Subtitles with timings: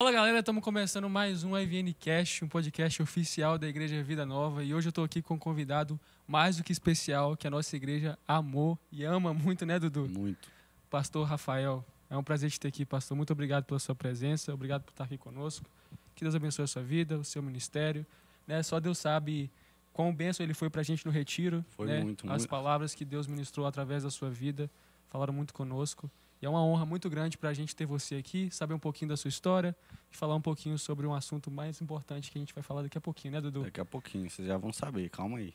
[0.00, 4.62] Fala galera, estamos começando mais um IVN Cast, um podcast oficial da Igreja Vida Nova.
[4.62, 7.74] E hoje eu estou aqui com um convidado mais do que especial, que a nossa
[7.74, 10.08] igreja amou e ama muito, né, Dudu?
[10.08, 10.48] Muito.
[10.88, 11.84] Pastor Rafael.
[12.08, 13.16] É um prazer te ter aqui, pastor.
[13.16, 15.68] Muito obrigado pela sua presença, obrigado por estar aqui conosco.
[16.14, 18.06] Que Deus abençoe a sua vida, o seu ministério.
[18.46, 18.62] Né?
[18.62, 19.50] Só Deus sabe
[19.92, 21.64] quão bênção ele foi para a gente no retiro.
[21.70, 22.04] Foi né?
[22.04, 22.48] muito, As muito.
[22.48, 24.70] palavras que Deus ministrou através da sua vida
[25.10, 26.08] falaram muito conosco.
[26.40, 29.08] E é uma honra muito grande para a gente ter você aqui, saber um pouquinho
[29.08, 29.76] da sua história
[30.12, 32.96] e falar um pouquinho sobre um assunto mais importante que a gente vai falar daqui
[32.96, 33.64] a pouquinho, né, Dudu?
[33.64, 35.52] Daqui a pouquinho, vocês já vão saber, calma aí.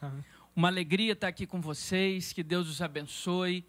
[0.56, 3.62] Uma alegria estar aqui com vocês, que Deus os abençoe.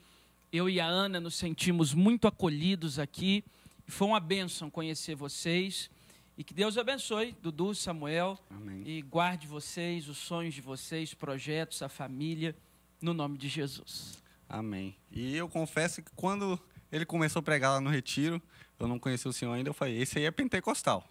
[0.54, 3.44] Eu e a Ana nos sentimos muito acolhidos aqui.
[3.86, 5.90] Foi uma bênção conhecer vocês.
[6.38, 8.84] E que Deus abençoe, Dudu, Samuel, Amém.
[8.86, 12.56] e guarde vocês, os sonhos de vocês, projetos, a família,
[13.02, 14.18] no nome de Jesus.
[14.50, 14.96] Amém.
[15.12, 16.60] E eu confesso que quando
[16.92, 18.42] ele começou a pregar lá no retiro,
[18.80, 21.04] eu não conhecia o senhor ainda, eu falei, esse aí é pentecostal.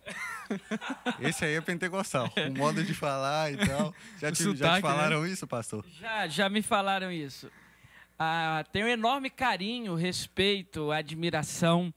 [1.20, 2.32] esse aí é pentecostal.
[2.48, 3.94] O modo de falar e tal.
[4.20, 4.76] Já, te, já sotaque, né?
[4.76, 5.84] te falaram isso, pastor?
[5.98, 7.50] Já, já me falaram isso.
[8.18, 11.92] Ah, tenho um enorme carinho, respeito, admiração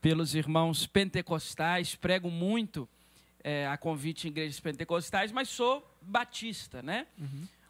[0.00, 1.94] pelos irmãos pentecostais.
[1.94, 2.88] Prego muito
[3.44, 7.06] eh, a convite em igrejas pentecostais, mas sou batista, né?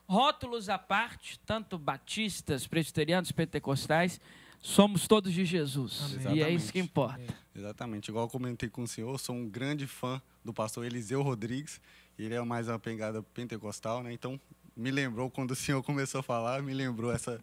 [0.07, 4.21] Rótulos à parte, tanto batistas, presbiterianos, pentecostais,
[4.61, 6.17] somos todos de Jesus.
[6.35, 7.35] E é isso que importa.
[7.55, 8.09] Exatamente.
[8.09, 11.81] Igual eu comentei com o senhor, sou um grande fã do pastor Eliseu Rodrigues.
[12.19, 14.13] Ele é mais uma pegada pentecostal, né?
[14.13, 14.41] Então,
[14.77, 17.41] me lembrou, quando o senhor começou a falar, me lembrou essa,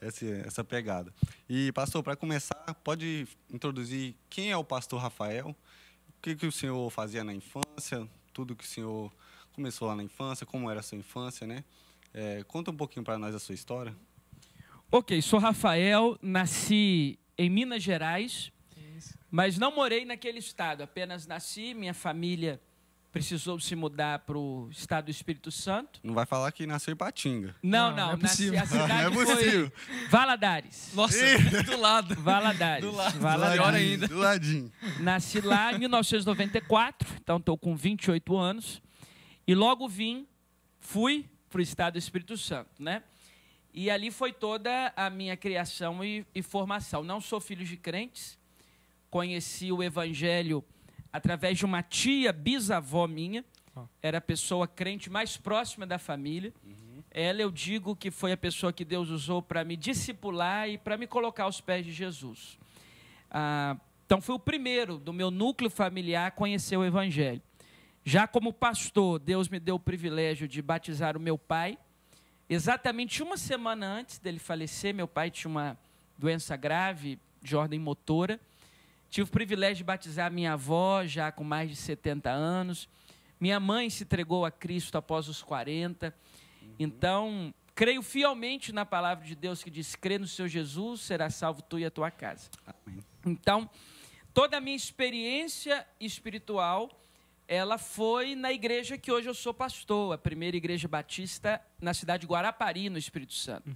[0.00, 1.12] essa, essa pegada.
[1.48, 5.48] E, pastor, para começar, pode introduzir quem é o pastor Rafael?
[6.08, 8.08] O que, que o senhor fazia na infância?
[8.32, 9.12] Tudo que o senhor
[9.52, 11.64] começou lá na infância, como era a sua infância, né?
[12.14, 13.94] É, conta um pouquinho para nós a sua história.
[14.90, 18.52] Ok, sou Rafael, nasci em Minas Gerais,
[19.30, 22.60] mas não morei naquele estado, apenas nasci, minha família
[23.10, 26.00] precisou se mudar para o estado do Espírito Santo.
[26.02, 27.54] Não vai falar que nasceu em Patinga.
[27.62, 28.60] Não, Não, não, é nasci, possível.
[28.60, 29.72] a cidade Não é foi possível.
[30.10, 30.90] Valadares.
[30.94, 31.18] Nossa,
[31.64, 32.14] do lado.
[32.16, 32.84] Valadares.
[32.84, 33.18] Do lado.
[33.20, 33.60] Valadares.
[33.60, 34.08] Pior ainda.
[34.08, 34.72] Do ladinho.
[35.00, 38.82] Nasci lá em 1994, então estou com 28 anos.
[39.46, 40.26] E logo vim,
[40.80, 41.24] fui
[41.54, 43.04] para o estado do Espírito Santo, né?
[43.72, 47.04] E ali foi toda a minha criação e, e formação.
[47.04, 48.36] Não sou filho de crentes,
[49.08, 50.64] conheci o evangelho
[51.12, 53.44] através de uma tia bisavó minha,
[53.76, 53.84] Ó.
[54.02, 56.52] era a pessoa crente mais próxima da família.
[57.08, 60.96] Ela eu digo que foi a pessoa que Deus usou para me discipular e para
[60.96, 62.58] me colocar aos pés de Jesus.
[63.30, 67.40] Ah, então, fui o primeiro do meu núcleo familiar a conhecer o Evangelho.
[68.04, 71.78] Já como pastor, Deus me deu o privilégio de batizar o meu pai.
[72.50, 75.78] Exatamente uma semana antes dele falecer, meu pai tinha uma
[76.18, 78.38] doença grave de ordem motora.
[79.08, 82.88] Tive o privilégio de batizar minha avó, já com mais de 70 anos.
[83.40, 86.14] Minha mãe se entregou a Cristo após os 40.
[86.78, 91.62] Então, creio fielmente na palavra de Deus que diz: crê no seu Jesus, será salvo
[91.62, 92.50] tu e a tua casa.
[92.66, 93.02] Amém.
[93.24, 93.70] Então,
[94.34, 96.90] toda a minha experiência espiritual,
[97.46, 102.22] ela foi na igreja que hoje eu sou pastor, a primeira igreja batista na cidade
[102.22, 103.70] de Guarapari, no Espírito Santo.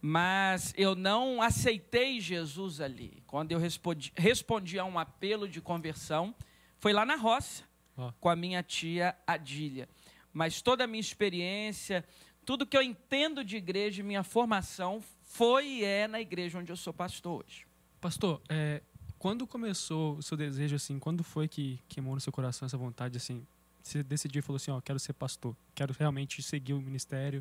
[0.00, 3.22] Mas eu não aceitei Jesus ali.
[3.26, 6.34] Quando eu respondi, respondi a um apelo de conversão,
[6.78, 7.62] foi lá na roça,
[7.96, 8.12] Ó.
[8.20, 9.88] com a minha tia Adília.
[10.32, 12.04] Mas toda a minha experiência,
[12.44, 16.76] tudo que eu entendo de igreja, minha formação, foi e é na igreja onde eu
[16.76, 17.66] sou pastor hoje.
[18.00, 18.82] Pastor, é,
[19.22, 23.16] quando começou o seu desejo, assim, quando foi que queimou no seu coração essa vontade,
[23.16, 23.46] assim,
[23.80, 27.40] você decidiu e falou assim, ó, quero ser pastor, quero realmente seguir o ministério,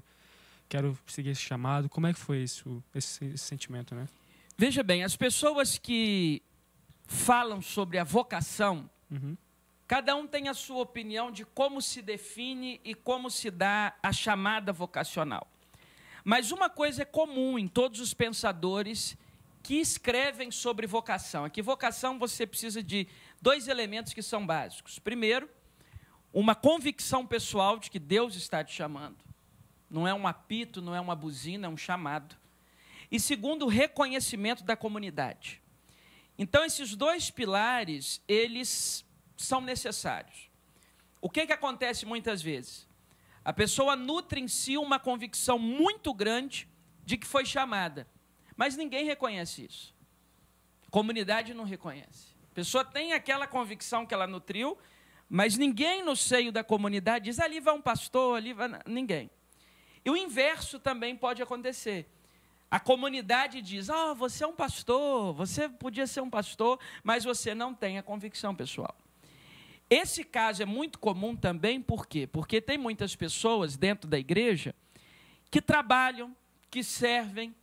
[0.69, 4.07] quero seguir esse chamado, como é que foi isso, esse, esse sentimento, né?
[4.55, 6.43] Veja bem, as pessoas que
[7.07, 9.35] falam sobre a vocação, Uhum.
[9.87, 14.13] cada um tem a sua opinião de como se define e como se dá a
[14.13, 15.47] chamada vocacional.
[16.23, 19.17] Mas uma coisa é comum em todos os pensadores
[19.63, 21.45] que escrevem sobre vocação.
[21.45, 23.07] Aqui, vocação, você precisa de
[23.41, 24.99] dois elementos que são básicos.
[24.99, 25.49] Primeiro,
[26.33, 29.17] uma convicção pessoal de que Deus está te chamando.
[29.89, 32.35] Não é um apito, não é uma buzina, é um chamado.
[33.11, 35.61] E segundo, o reconhecimento da comunidade.
[36.37, 39.05] Então, esses dois pilares, eles
[39.35, 40.49] são necessários.
[41.19, 42.87] O que, que acontece muitas vezes?
[43.43, 46.67] A pessoa nutre em si uma convicção muito grande
[47.05, 48.07] de que foi chamada,
[48.55, 49.95] mas ninguém reconhece isso.
[50.87, 52.35] A comunidade não reconhece.
[52.51, 54.77] A pessoa tem aquela convicção que ela nutriu,
[55.29, 58.69] mas ninguém no seio da comunidade diz: ali vai um pastor, ali vai.
[58.85, 59.29] Ninguém.
[60.03, 62.09] E o inverso também pode acontecer.
[62.69, 67.55] A comunidade diz: Ah, você é um pastor, você podia ser um pastor, mas você
[67.55, 68.95] não tem a convicção pessoal.
[69.89, 72.25] Esse caso é muito comum também, por quê?
[72.25, 74.73] Porque tem muitas pessoas dentro da igreja
[75.49, 76.33] que trabalham,
[76.69, 77.53] que servem,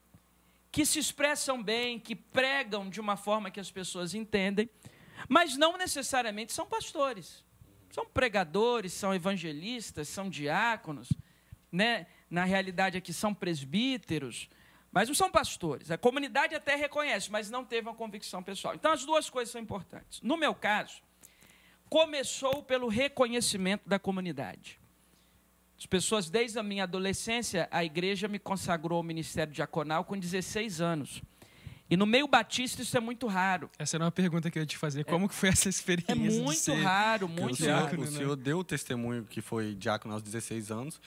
[0.71, 4.69] que se expressam bem, que pregam de uma forma que as pessoas entendem,
[5.29, 7.45] mas não necessariamente são pastores.
[7.91, 11.09] São pregadores, são evangelistas, são diáconos,
[11.73, 12.07] né?
[12.31, 14.49] na realidade aqui são presbíteros,
[14.93, 15.91] mas não são pastores.
[15.91, 18.75] A comunidade até reconhece, mas não teve uma convicção pessoal.
[18.75, 20.21] Então as duas coisas são importantes.
[20.23, 21.03] No meu caso,
[21.89, 24.79] começou pelo reconhecimento da comunidade.
[25.79, 30.81] As pessoas, desde a minha adolescência, a igreja me consagrou ao ministério diaconal com 16
[30.81, 31.23] anos.
[31.91, 33.71] E no meio batista isso é muito raro.
[33.79, 35.05] Essa era uma pergunta que eu ia te fazer.
[35.05, 36.13] Como é, que foi essa experiência?
[36.13, 38.03] É muito raro, muito o senhor, raro.
[38.03, 41.01] O senhor deu o testemunho que foi diácono aos 16 anos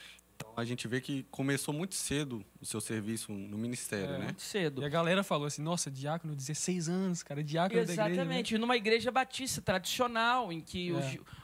[0.55, 4.25] a gente vê que começou muito cedo o seu serviço no ministério, é, né?
[4.25, 4.81] Muito cedo.
[4.81, 8.21] E a galera falou assim: nossa, diácono, 16 anos, cara, diácono Exatamente, da igreja.
[8.21, 8.59] Exatamente, né?
[8.59, 10.93] numa igreja batista tradicional, em que é.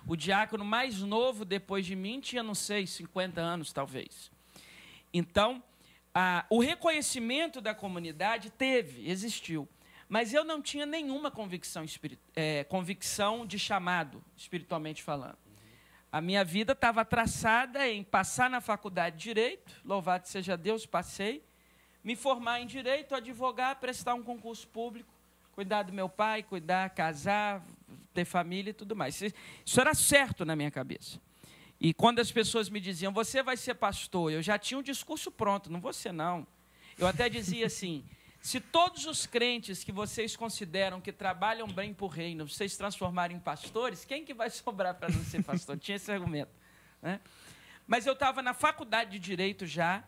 [0.06, 4.32] o, o, diácono mais novo depois de mim tinha, não sei, 50 anos talvez.
[5.14, 5.64] Então,
[6.14, 9.68] a, o reconhecimento da comunidade teve, existiu.
[10.10, 11.84] Mas eu não tinha nenhuma convicção,
[12.36, 15.47] é, convicção de chamado, espiritualmente falando.
[16.12, 21.44] A minha vida estava traçada em passar na faculdade de Direito, louvado seja Deus, passei,
[22.04, 25.14] me formar em Direito, advogar, prestar um concurso público,
[25.52, 27.62] cuidar do meu pai, cuidar, casar,
[28.14, 29.22] ter família e tudo mais.
[29.22, 31.20] Isso era certo na minha cabeça.
[31.80, 35.30] E quando as pessoas me diziam, você vai ser pastor, eu já tinha um discurso
[35.30, 36.48] pronto, não vou ser não.
[36.98, 38.04] Eu até dizia assim,
[38.42, 43.38] se todos os crentes que vocês consideram que trabalham bem para o reino, vocês transformarem
[43.38, 45.78] em pastores, quem que vai sobrar para não ser pastor?
[45.78, 46.52] Tinha esse argumento.
[47.02, 47.20] Né?
[47.86, 50.04] Mas eu estava na faculdade de Direito já,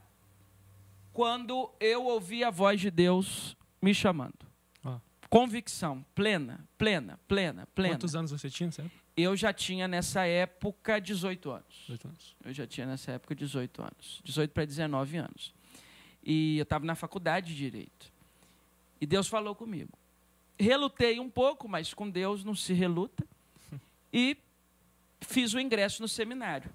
[1.14, 4.48] quando eu ouvi a voz de Deus me chamando.
[4.84, 5.00] Ah.
[5.30, 7.96] Convicção plena, plena, plena, plena.
[7.96, 8.92] Quantos anos você tinha, certo?
[9.16, 11.76] Eu já tinha nessa época 18 anos.
[11.88, 12.36] 18 anos.
[12.46, 14.22] Eu já tinha nessa época 18 anos.
[14.24, 15.54] 18 para 19 anos.
[16.24, 18.09] E eu estava na faculdade de Direito.
[19.00, 19.92] E Deus falou comigo.
[20.60, 23.26] Relutei um pouco, mas com Deus não se reluta.
[24.12, 24.36] E
[25.22, 26.72] fiz o ingresso no seminário.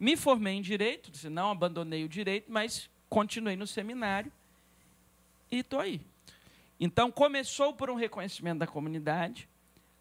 [0.00, 4.32] Me formei em direito, não abandonei o direito, mas continuei no seminário
[5.48, 6.00] e estou aí.
[6.80, 9.48] Então começou por um reconhecimento da comunidade.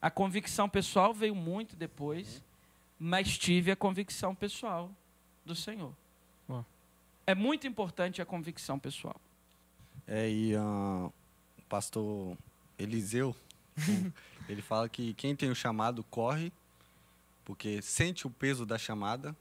[0.01, 2.44] A convicção pessoal veio muito depois,
[2.97, 4.89] mas tive a convicção pessoal
[5.45, 5.94] do Senhor.
[7.25, 9.15] É muito importante a convicção pessoal.
[10.07, 11.13] É, e uh,
[11.71, 12.38] pastor
[12.77, 13.33] Eliseu,
[14.50, 16.51] ele fala que quem tem o chamado corre,
[17.45, 19.33] porque sente o peso da chamada,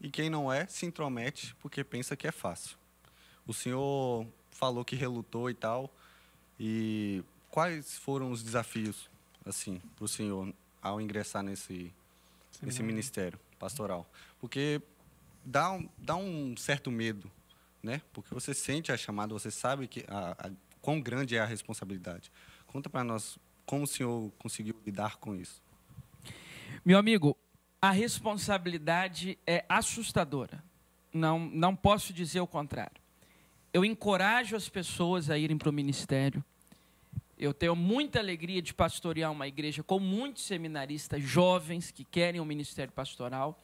[0.00, 2.76] e quem não é, se intromete, porque pensa que é fácil.
[3.44, 5.92] O senhor falou que relutou e tal,
[6.58, 9.10] e quais foram os desafios,
[9.44, 11.92] assim, para o senhor ao ingressar nesse,
[12.62, 14.08] nesse ministério pastoral?
[14.38, 14.80] Porque
[15.44, 17.28] dá um, dá um certo medo,
[17.82, 18.00] né?
[18.12, 20.50] Porque você sente a chamada, você sabe que a, a
[20.86, 22.30] quão grande é a responsabilidade.
[22.64, 25.60] Conta para nós como o senhor conseguiu lidar com isso.
[26.84, 27.36] Meu amigo,
[27.82, 30.62] a responsabilidade é assustadora.
[31.12, 33.02] Não, não posso dizer o contrário.
[33.74, 36.44] Eu encorajo as pessoas a irem para o ministério.
[37.36, 42.44] Eu tenho muita alegria de pastorear uma igreja com muitos seminaristas jovens que querem o
[42.44, 43.60] um ministério pastoral.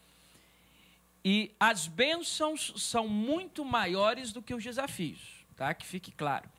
[1.24, 5.72] E as bênçãos são muito maiores do que os desafios, tá?
[5.72, 6.50] Que fique claro.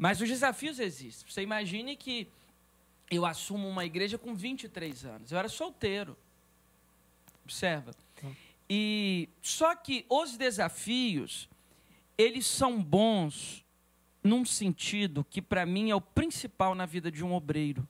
[0.00, 1.30] Mas os desafios existem.
[1.30, 2.26] Você imagine que
[3.10, 5.30] eu assumo uma igreja com 23 anos.
[5.30, 6.16] Eu era solteiro.
[7.44, 7.92] Observa.
[8.18, 8.28] Tá.
[8.66, 11.50] E só que os desafios,
[12.16, 13.62] eles são bons
[14.24, 17.86] num sentido que para mim é o principal na vida de um obreiro.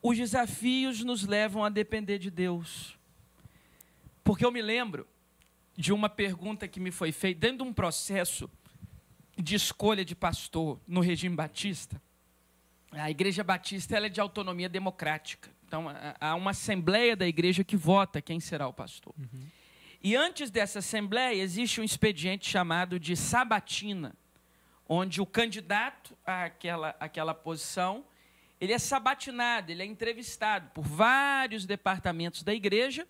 [0.00, 2.98] Os desafios nos levam a depender de Deus.
[4.24, 5.06] Porque eu me lembro
[5.76, 8.50] de uma pergunta que me foi feita dentro de um processo
[9.40, 12.00] de escolha de pastor no regime batista,
[12.92, 15.50] a igreja batista ela é de autonomia democrática.
[15.66, 15.86] Então,
[16.20, 19.14] há uma assembleia da igreja que vota quem será o pastor.
[19.16, 19.46] Uhum.
[20.02, 24.14] E antes dessa assembleia, existe um expediente chamado de sabatina,
[24.88, 28.04] onde o candidato àquela, àquela posição
[28.60, 33.08] ele é sabatinado, ele é entrevistado por vários departamentos da igreja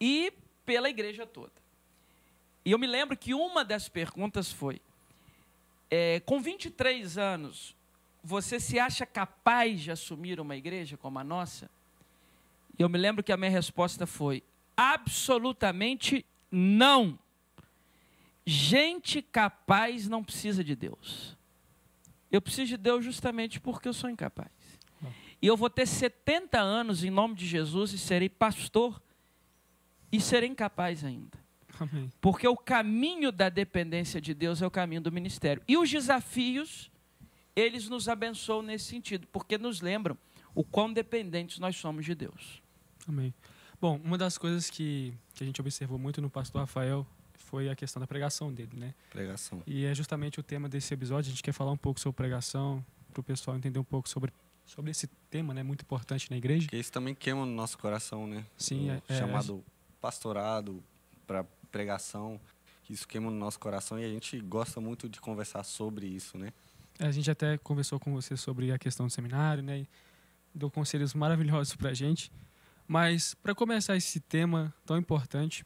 [0.00, 0.32] e
[0.64, 1.52] pela igreja toda.
[2.64, 4.80] E eu me lembro que uma das perguntas foi:
[5.90, 7.76] é, com 23 anos,
[8.22, 11.70] você se acha capaz de assumir uma igreja como a nossa?
[12.78, 14.42] E eu me lembro que a minha resposta foi:
[14.76, 17.18] absolutamente não.
[18.44, 21.36] Gente capaz não precisa de Deus.
[22.30, 24.50] Eu preciso de Deus justamente porque eu sou incapaz.
[25.40, 29.00] E eu vou ter 70 anos em nome de Jesus e serei pastor
[30.10, 31.38] e serei incapaz ainda.
[31.78, 32.10] Amém.
[32.20, 35.62] Porque o caminho da dependência de Deus é o caminho do ministério.
[35.66, 36.90] E os desafios,
[37.54, 40.16] eles nos abençoam nesse sentido, porque nos lembram
[40.54, 42.62] o quão dependentes nós somos de Deus.
[43.06, 43.32] Amém.
[43.80, 47.76] Bom, uma das coisas que, que a gente observou muito no pastor Rafael foi a
[47.76, 48.92] questão da pregação dele, né?
[49.10, 49.62] Pregação.
[49.66, 51.28] E é justamente o tema desse episódio.
[51.28, 54.32] A gente quer falar um pouco sobre pregação, para o pessoal entender um pouco sobre,
[54.66, 55.62] sobre esse tema, né?
[55.62, 56.66] Muito importante na igreja.
[56.66, 58.44] Porque isso também queima no nosso coração, né?
[58.56, 59.64] Sim, O é- é- chamado
[60.00, 60.82] pastorado
[61.26, 62.40] para pregação.
[62.88, 66.52] Isso queima no nosso coração e a gente gosta muito de conversar sobre isso, né?
[66.98, 69.86] A gente até conversou com você sobre a questão do seminário, né?
[70.54, 72.32] Deu conselhos maravilhosos para a gente.
[72.88, 75.64] Mas, para começar esse tema tão importante,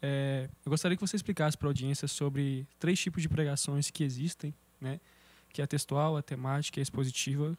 [0.00, 4.02] é, eu gostaria que você explicasse para a audiência sobre três tipos de pregações que
[4.02, 5.00] existem, né?
[5.52, 7.58] Que é a textual, a temática e a expositiva.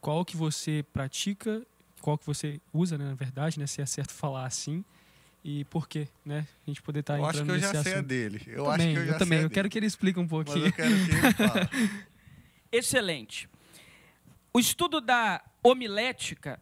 [0.00, 1.66] Qual que você pratica,
[2.00, 3.66] qual que você usa, né, na verdade, né?
[3.66, 4.84] Se é certo falar assim.
[5.46, 6.46] E por quê, né?
[6.66, 8.06] A gente poder estar eu entrando acho que eu nesse já sei a assunto.
[8.08, 8.42] dele.
[8.46, 9.40] Eu também, acho que eu já também.
[9.40, 10.66] Eu quero que ele explique um Mas pouquinho.
[10.66, 11.68] eu quero que ele fale.
[12.72, 13.48] Excelente.
[14.52, 16.60] O estudo da homilética,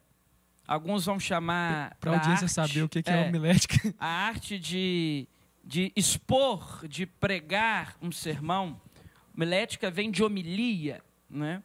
[0.67, 1.95] alguns vão chamar.
[1.99, 3.93] Para a audiência arte- saber o que, que é, homilética.
[3.97, 5.27] a arte de,
[5.63, 8.81] de expor, de pregar um sermão.
[9.35, 11.01] Homilética vem de homilia.
[11.29, 11.63] Né?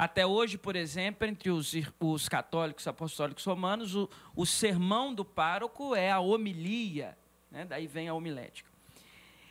[0.00, 5.94] Até hoje, por exemplo, entre os, os católicos apostólicos romanos, o, o sermão do pároco
[5.94, 7.18] é a homilia.
[7.50, 7.66] Né?
[7.66, 8.70] Daí vem a homilética.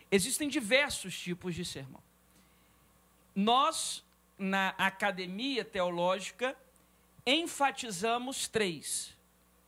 [0.10, 2.02] Existem diversos tipos de sermão.
[3.36, 4.04] Nós,
[4.40, 6.58] na academia teológica,
[7.28, 9.16] enfatizamos três.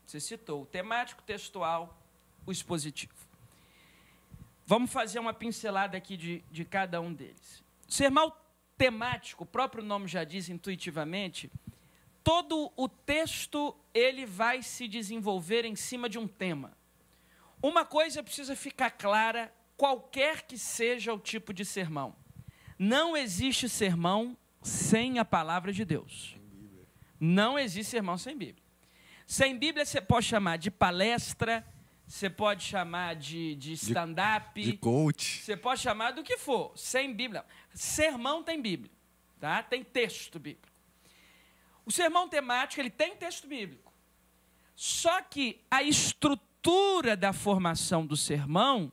[0.08, 1.96] Você citou o temático, textual,
[2.44, 3.14] o expositivo.
[4.66, 7.64] Vamos fazer uma pincelada aqui de, de cada um deles.
[7.88, 8.34] Sermão
[8.82, 11.52] temático, o próprio nome já diz intuitivamente,
[12.24, 16.76] todo o texto ele vai se desenvolver em cima de um tema.
[17.62, 22.16] Uma coisa precisa ficar clara, qualquer que seja o tipo de sermão.
[22.80, 26.36] Não existe sermão sem a palavra de Deus.
[27.20, 28.66] Não existe sermão sem Bíblia.
[29.28, 31.64] Sem Bíblia você pode chamar de palestra,
[32.12, 35.44] você pode chamar de, de stand-up, De coach.
[35.44, 37.46] você pode chamar do que for, sem Bíblia.
[37.74, 38.92] Sermão tem Bíblia,
[39.40, 39.64] tá?
[39.64, 40.72] Tem texto bíblico.
[41.86, 43.92] O sermão temático, ele tem texto bíblico.
[44.76, 48.92] Só que a estrutura da formação do sermão,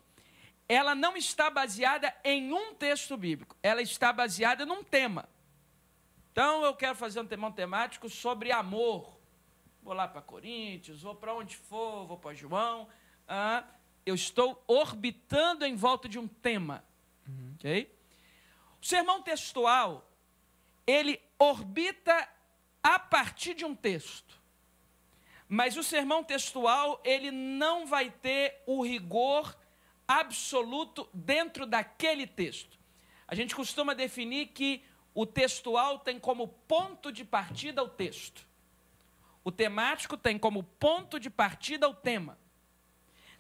[0.69, 5.29] ela não está baseada em um texto bíblico, ela está baseada num tema.
[6.33, 9.19] Então, eu quero fazer um temão temático sobre amor.
[9.83, 12.89] Vou lá para Coríntios, vou para onde for, vou para João.
[13.27, 13.65] Ah,
[14.05, 16.85] eu estou orbitando em volta de um tema.
[17.55, 17.98] ok?
[18.81, 20.11] O sermão textual,
[20.87, 22.29] ele orbita
[22.83, 24.41] a partir de um texto.
[25.49, 29.57] Mas o sermão textual, ele não vai ter o rigor
[30.07, 32.79] absoluto dentro daquele texto.
[33.27, 34.83] A gente costuma definir que
[35.15, 38.47] o textual tem como ponto de partida o texto.
[39.43, 42.39] O temático tem como ponto de partida o tema.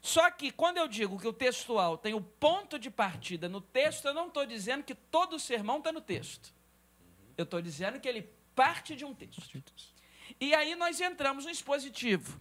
[0.08, 4.06] Só que quando eu digo que o textual tem o ponto de partida no texto,
[4.06, 6.50] eu não estou dizendo que todo o sermão está no texto.
[7.36, 9.42] Eu estou dizendo que ele parte de um texto.
[10.40, 12.40] E aí nós entramos no expositivo.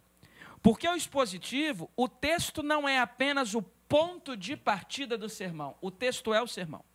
[0.64, 5.92] Porque o expositivo, o texto não é apenas o ponto de partida do sermão, o
[5.92, 6.86] texto é o sermão.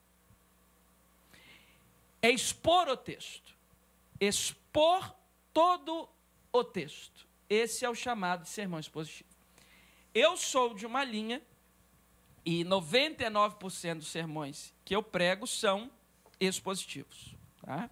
[2.22, 3.54] É expor o texto.
[4.18, 5.14] Expor
[5.52, 6.08] todo
[6.50, 7.28] o texto.
[7.46, 9.31] Esse é o chamado de sermão expositivo.
[10.14, 11.40] Eu sou de uma linha
[12.44, 15.90] e 99% dos sermões que eu prego são
[16.38, 17.34] expositivos.
[17.62, 17.88] Tá?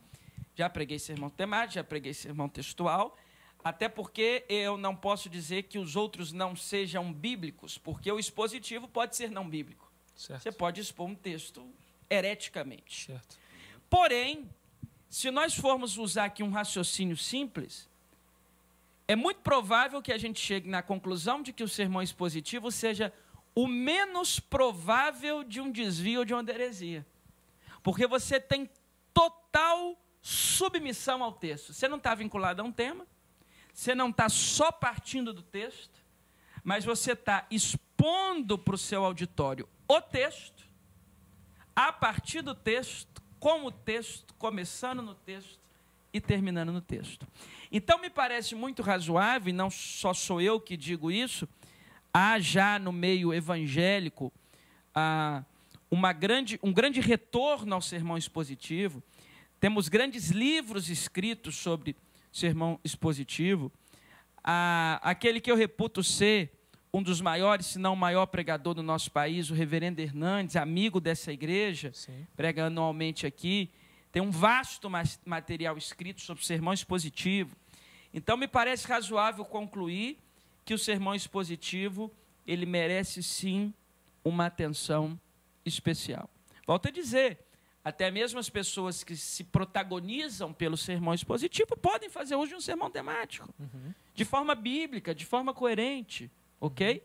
[0.55, 3.17] Já preguei sermão temático, já preguei sermão textual,
[3.63, 8.89] até porque eu não posso dizer que os outros não sejam bíblicos, porque o expositivo
[8.89, 9.91] pode ser não bíblico.
[10.15, 10.43] Certo.
[10.43, 11.67] Você pode expor um texto
[12.09, 13.07] hereticamente.
[13.07, 13.39] Certo.
[13.89, 14.51] Porém,
[15.09, 17.90] se nós formos usar aqui um raciocínio simples,
[19.11, 23.13] é muito provável que a gente chegue na conclusão de que o sermão expositivo seja
[23.53, 27.05] o menos provável de um desvio de uma heresia.
[27.83, 28.71] Porque você tem
[29.13, 31.73] total submissão ao texto.
[31.73, 33.05] Você não está vinculado a um tema,
[33.75, 36.05] você não está só partindo do texto,
[36.63, 40.69] mas você está expondo para o seu auditório o texto,
[41.75, 45.60] a partir do texto, com o texto, começando no texto
[46.13, 47.27] e terminando no texto.
[47.71, 51.49] Então, me parece muito razoável, e não só sou eu que digo isso,
[52.13, 54.33] há já no meio evangélico
[54.95, 55.45] ah,
[55.91, 59.03] uma grande, um grande retorno ao sermão expositivo.
[59.59, 61.97] temos grandes livros escritos sobre
[62.33, 63.71] sermão expositivo.
[64.43, 66.53] Ah, aquele que eu reputo ser
[66.93, 71.01] um dos maiores, se não o maior pregador do nosso país, o reverendo Hernandes, amigo
[71.01, 72.27] dessa igreja, Sim.
[72.37, 73.71] prega anualmente aqui,
[74.13, 74.89] tem um vasto
[75.25, 77.57] material escrito sobre sermão expositivo.
[78.13, 80.19] Então, me parece razoável concluir
[80.65, 82.11] que o sermão expositivo
[82.47, 83.73] ele merece sim
[84.25, 85.19] uma atenção
[85.65, 86.29] especial.
[86.67, 87.39] Volto a dizer,
[87.85, 92.91] até mesmo as pessoas que se protagonizam pelo sermão expositivo podem fazer hoje um sermão
[92.91, 93.95] temático, Uhum.
[94.15, 97.03] de forma bíblica, de forma coerente, ok?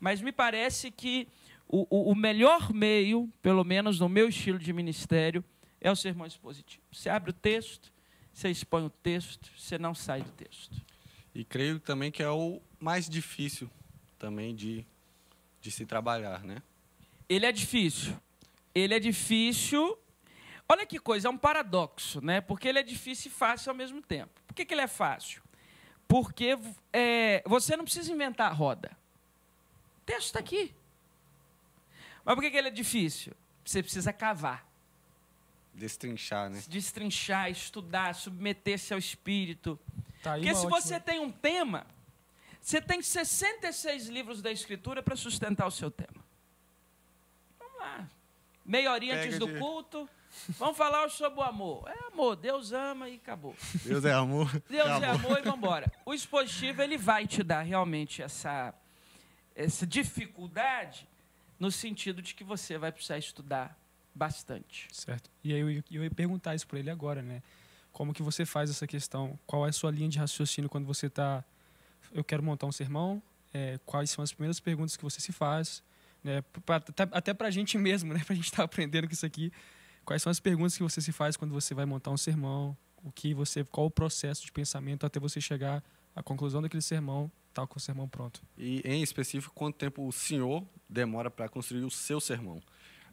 [0.00, 1.28] Mas me parece que
[1.68, 5.44] o, o, o melhor meio, pelo menos no meu estilo de ministério,
[5.86, 6.82] é o sermão expositivo.
[6.90, 7.92] Você abre o texto,
[8.32, 10.84] você expõe o texto, você não sai do texto.
[11.32, 13.70] E creio também que é o mais difícil
[14.18, 14.84] também de,
[15.60, 16.60] de se trabalhar, né?
[17.28, 18.18] Ele é difícil.
[18.74, 19.96] Ele é difícil.
[20.68, 22.40] Olha que coisa, é um paradoxo, né?
[22.40, 24.40] Porque ele é difícil e fácil ao mesmo tempo.
[24.44, 25.40] Por que, que ele é fácil?
[26.08, 26.58] Porque
[26.92, 28.90] é, você não precisa inventar a roda.
[29.98, 30.74] O texto está aqui.
[32.24, 33.34] Mas por que, que ele é difícil?
[33.64, 34.66] Você precisa cavar,
[35.76, 36.62] Destrinchar, né?
[36.66, 39.78] destrinchar, estudar, submeter-se ao espírito.
[40.22, 41.86] Tá Porque se ótima- você tem um tema,
[42.60, 46.24] você tem 66 livros da Escritura para sustentar o seu tema.
[47.58, 48.08] Vamos lá.
[48.64, 50.08] Meia horinha Pega antes do de- culto,
[50.58, 51.88] vamos falar sobre o amor.
[51.88, 53.54] É amor, Deus ama e acabou.
[53.84, 54.50] Deus é amor.
[54.68, 55.10] Deus é Acabou.
[55.30, 55.92] amor e vamos embora.
[56.06, 58.74] O expositivo, ele vai te dar realmente essa,
[59.54, 61.06] essa dificuldade
[61.60, 63.78] no sentido de que você vai precisar estudar
[64.16, 64.88] bastante.
[64.92, 65.30] Certo.
[65.44, 67.42] E aí eu, ia- eu ia perguntar isso para ele agora, né?
[67.92, 69.38] Como que você faz essa questão?
[69.46, 71.44] Qual é a sua linha de raciocínio quando você está...
[72.12, 73.22] Eu quero montar um sermão.
[73.54, 75.82] é, quais são as primeiras perguntas que você se faz?
[76.22, 76.42] Né?
[76.64, 78.22] Pra- até, até para a gente mesmo, né?
[78.24, 79.52] Para a gente estar aprendendo com isso aqui.
[80.04, 82.76] Quais são as perguntas que você se faz quando você vai montar um sermão?
[83.02, 85.82] O que você, qual o processo de pensamento até você chegar
[86.14, 88.42] à conclusão daquele sermão, tal com o sermão pronto?
[88.58, 92.60] E, em específico, quanto tempo o senhor demora para construir o seu sermão?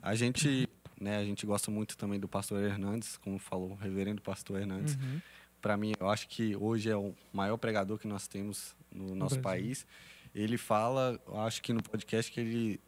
[0.01, 0.67] A gente,
[0.99, 4.95] né, a gente gosta muito também do pastor Hernandes, como falou o reverendo pastor Hernandes.
[4.95, 5.21] Uhum.
[5.61, 9.39] Para mim, eu acho que hoje é o maior pregador que nós temos no nosso
[9.39, 9.63] Brasil.
[9.63, 9.87] país.
[10.35, 12.81] Ele fala, eu acho que no podcast, que ele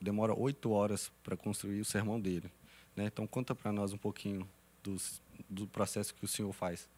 [0.00, 2.50] demora oito horas para construir o sermão dele.
[2.96, 3.04] Né?
[3.06, 4.48] Então, conta para nós um pouquinho
[4.82, 6.88] dos, do processo que o senhor faz.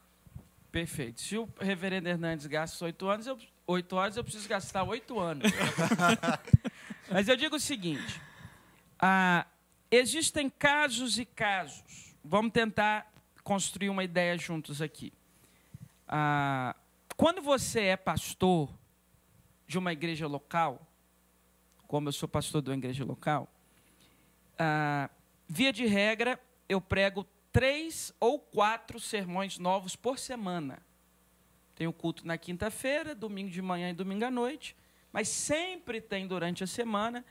[0.71, 1.21] Perfeito.
[1.21, 5.51] Se o reverendo Hernandes gasta oito anos, eu, oito horas, eu preciso gastar oito anos.
[7.11, 8.21] Mas eu digo o seguinte:
[8.99, 9.47] ah,
[9.95, 12.15] existem casos e casos.
[12.25, 15.13] Vamos tentar construir uma ideia juntos aqui.
[16.09, 16.75] Ah,
[17.17, 18.71] quando você é pastor
[19.67, 20.87] de uma igreja local,
[21.87, 23.49] como eu sou pastor de uma igreja local,
[24.59, 25.11] ah,
[25.49, 30.83] via de regra, eu prego três ou quatro sermões novos por semana.
[31.75, 34.77] Tem o culto na quinta-feira, domingo de manhã e domingo à noite,
[35.13, 37.25] mas sempre tem durante a semana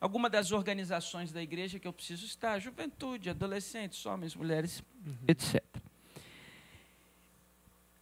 [0.00, 4.82] alguma das organizações da igreja que eu preciso estar, juventude, adolescentes, homens, mulheres,
[5.28, 5.62] etc.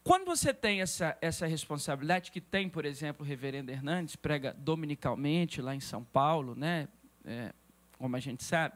[0.04, 5.60] Quando você tem essa, essa responsabilidade, que tem, por exemplo, o reverendo Hernandes, prega dominicalmente
[5.60, 6.88] lá em São Paulo, né?
[7.26, 7.52] É,
[7.98, 8.74] como a gente sabe,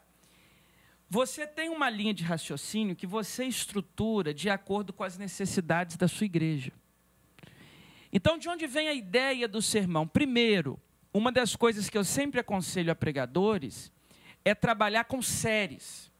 [1.08, 6.08] você tem uma linha de raciocínio que você estrutura de acordo com as necessidades da
[6.08, 6.72] sua igreja.
[8.12, 10.06] Então, de onde vem a ideia do sermão?
[10.06, 10.78] Primeiro,
[11.12, 13.92] uma das coisas que eu sempre aconselho a pregadores
[14.44, 16.10] é trabalhar com séries.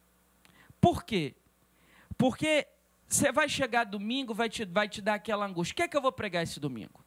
[0.81, 1.35] Por quê?
[2.17, 2.67] Porque
[3.09, 5.73] você vai chegar domingo, vai te, vai te dar aquela angústia.
[5.73, 7.05] O que é que eu vou pregar esse domingo?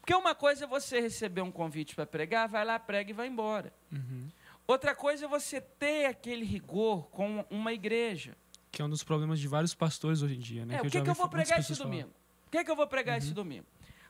[0.00, 3.26] Porque uma coisa é você receber um convite para pregar, vai lá, prega e vai
[3.26, 3.72] embora.
[3.92, 4.28] Uhum.
[4.66, 8.36] Outra coisa é você ter aquele rigor com uma igreja.
[8.70, 10.76] Que é um dos problemas de vários pastores hoje em dia, né?
[10.76, 12.10] É, o eu que, que eu vou pregar esse domingo?
[12.46, 13.66] O que, que eu vou pregar esse domingo?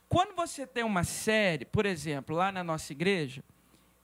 [0.09, 3.43] Quando você tem uma série, por exemplo, lá na nossa igreja,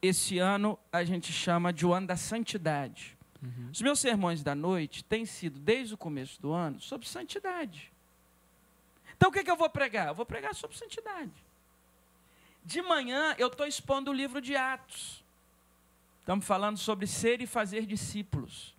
[0.02, 3.18] esse ano a gente chama de o ano da santidade.
[3.42, 3.70] Uhum.
[3.74, 7.92] Os meus sermões da noite têm sido, desde o começo do ano, sobre santidade.
[9.18, 10.08] Então o que, que eu vou pregar?
[10.08, 11.34] Eu vou pregar sobre santidade.
[12.64, 15.26] De manhã eu estou expondo o livro de Atos.
[16.22, 18.76] Estamos falando sobre ser e fazer discípulos.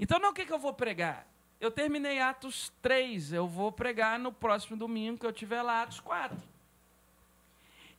[0.00, 1.29] Então, não o que, que eu vou pregar?
[1.60, 6.00] Eu terminei Atos 3, eu vou pregar no próximo domingo que eu tiver lá, Atos
[6.00, 6.40] 4.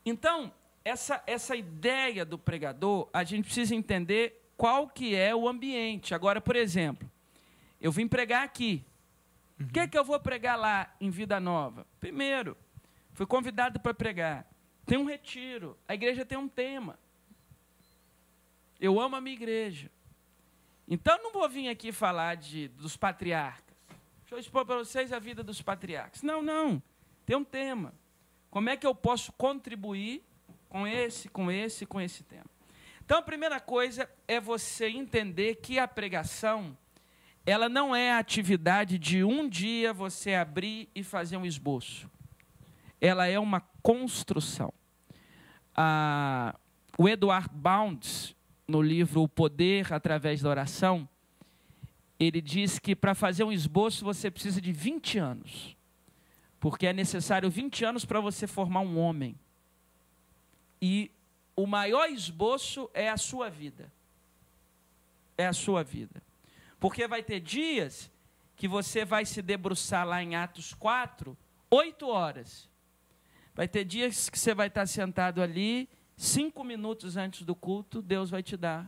[0.04, 0.52] Então,
[0.84, 6.15] essa, essa ideia do pregador, a gente precisa entender qual que é o ambiente.
[6.15, 7.10] Agora, por exemplo,
[7.80, 8.84] eu vim pregar aqui.
[9.60, 11.86] O que, que eu vou pregar lá em Vida Nova?
[12.00, 12.58] Primeiro,
[13.13, 14.47] fui convidado para pregar.
[14.88, 15.78] Tem um retiro.
[15.88, 16.97] A igreja tem um tema.
[18.80, 19.91] Eu amo a minha igreja.
[20.93, 23.77] Então, não vou vir aqui falar de, dos patriarcas.
[24.19, 26.21] Deixa eu expor para vocês a vida dos patriarcas.
[26.21, 26.84] Não, não.
[27.25, 27.93] Tem um tema.
[28.49, 30.21] Como é que eu posso contribuir
[30.67, 32.43] com esse, com esse, com esse tema?
[33.06, 36.77] Então, a primeira coisa é você entender que a pregação,
[37.45, 42.12] ela não é a atividade de um dia você abrir e fazer um esboço.
[42.99, 44.73] Ela é uma construção.
[45.73, 46.54] Ah,
[46.97, 48.36] o Edward Bounds,
[48.67, 51.08] no livro O Poder através da Oração,
[52.19, 55.76] ele diz que para fazer um esboço você precisa de 20 anos.
[56.60, 59.36] Porque é necessário 20 anos para você formar um homem.
[60.82, 61.12] E
[61.56, 63.91] o maior esboço é a sua vida.
[65.38, 66.21] É a sua vida.
[66.80, 68.12] Porque vai ter dias
[68.56, 71.36] que você vai se debruçar lá em Atos 4,
[71.71, 72.69] oito horas.
[73.56, 75.89] Vai ter dias que você vai estar sentado ali,
[76.24, 78.88] cinco minutos antes do culto, Deus vai te dar.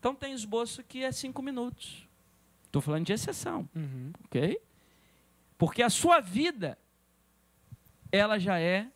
[0.00, 2.08] Então tem esboço que é cinco minutos.
[2.64, 4.12] Estou falando de exceção, Uhum.
[4.24, 4.60] ok?
[5.56, 6.76] Porque a sua vida,
[8.10, 8.90] ela já é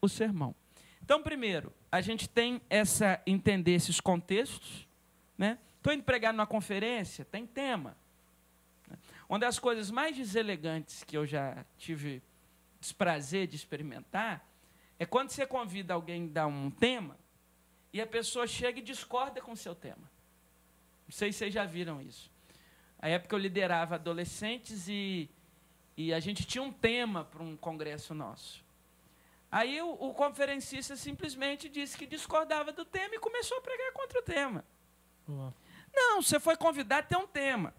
[0.00, 0.54] o sermão.
[1.02, 4.88] Então, primeiro, a gente tem essa entender esses contextos,
[5.36, 5.58] né?
[5.76, 7.96] Estou indo pregar numa conferência, tem tema.
[9.28, 12.22] Uma das coisas mais deselegantes que eu já tive
[12.80, 14.44] desprazer de experimentar
[15.02, 17.18] é quando você convida alguém a dar um tema
[17.92, 20.08] e a pessoa chega e discorda com o seu tema.
[21.08, 22.30] Não sei se vocês já viram isso.
[23.00, 25.28] A época eu liderava adolescentes e,
[25.96, 28.64] e a gente tinha um tema para um congresso nosso.
[29.50, 34.20] Aí o, o conferencista simplesmente disse que discordava do tema e começou a pregar contra
[34.20, 34.64] o tema.
[35.92, 37.74] Não, você foi convidado a ter um tema.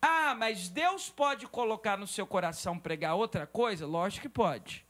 [0.00, 3.86] Ah, mas Deus pode colocar no seu coração pregar outra coisa?
[3.86, 4.85] Lógico que pode.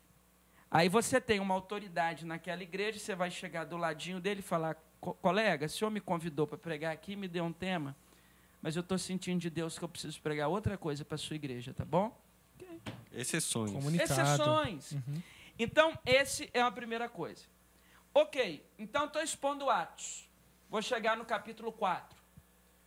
[0.71, 4.77] Aí você tem uma autoridade naquela igreja, você vai chegar do ladinho dele e falar:
[5.01, 7.97] "Co- colega, o senhor me convidou para pregar aqui, me deu um tema,
[8.61, 11.37] mas eu estou sentindo de Deus que eu preciso pregar outra coisa para a sua
[11.37, 12.17] igreja, tá bom?
[13.13, 13.73] Exceções.
[13.73, 14.13] Comunicado.
[14.13, 14.93] Exceções.
[14.93, 15.23] Uhum.
[15.59, 17.45] Então, esse é a primeira coisa.
[18.13, 20.29] Ok, então estou expondo Atos.
[20.69, 22.17] Vou chegar no capítulo 4.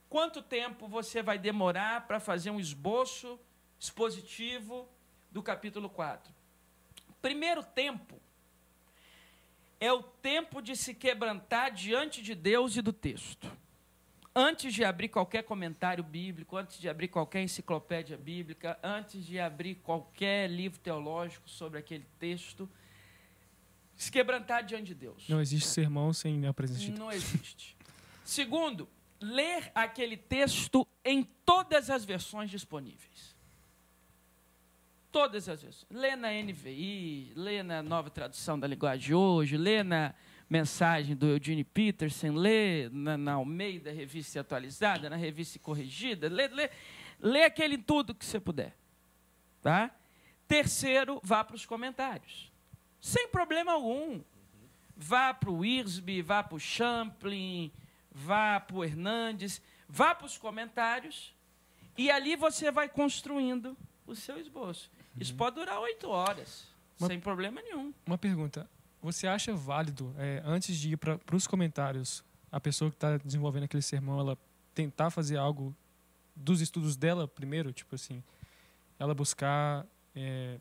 [0.10, 3.40] Quanto tempo você vai demorar para fazer um esboço
[3.80, 4.88] expositivo
[5.32, 6.32] do capítulo 4?
[7.22, 8.20] Primeiro tempo
[9.80, 13.52] é o tempo de se quebrantar diante de Deus e do texto.
[14.36, 19.76] Antes de abrir qualquer comentário bíblico, antes de abrir qualquer enciclopédia bíblica, antes de abrir
[19.76, 22.70] qualquer livro teológico sobre aquele texto,
[23.96, 25.28] se quebrantar diante de Deus.
[25.28, 27.00] Não existe sermão sem a presença de Deus.
[27.00, 27.76] Não existe.
[28.24, 28.88] Segundo,
[29.20, 33.29] ler aquele texto em todas as versões disponíveis.
[35.12, 35.86] Todas as versões.
[35.90, 40.14] Lê na NVI, lê na nova tradução da linguagem de hoje, lê na
[40.50, 46.70] mensagem do Eugene Peterson, lê na, na Almeida, revista atualizada, na revista corrigida, lê, lê,
[47.20, 48.76] lê aquele tudo que você puder.
[49.62, 49.92] Tá?
[50.48, 52.52] Terceiro, vá para os comentários.
[53.00, 54.22] Sem problema algum.
[54.96, 57.72] Vá para o Irsby, vá para o Champlin,
[58.12, 61.34] vá para o Hernandes, vá para os comentários
[61.98, 64.92] e ali você vai construindo o seu esboço.
[65.20, 66.68] Isso pode durar oito horas,
[67.00, 67.94] Uma- sem problema nenhum.
[68.06, 68.70] Uma pergunta.
[69.02, 73.64] Você acha válido, é, antes de ir para os comentários, a pessoa que está desenvolvendo
[73.64, 74.38] aquele sermão, ela
[74.74, 75.76] tentar fazer algo
[76.36, 77.72] dos estudos dela primeiro?
[77.72, 78.24] Tipo assim,
[78.98, 79.86] ela buscar.
[80.16, 80.60] é,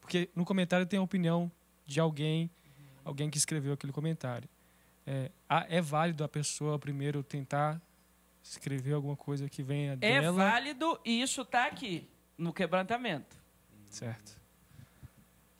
[0.00, 1.50] porque no comentário tem a opinião
[1.86, 2.50] de alguém,
[3.04, 4.48] alguém que escreveu aquele comentário.
[5.06, 5.30] É,
[5.68, 7.80] é válido a pessoa primeiro tentar
[8.42, 10.32] escrever alguma coisa que venha É dela?
[10.50, 13.36] válido e isso está aqui, no quebrantamento.
[13.90, 14.40] Certo.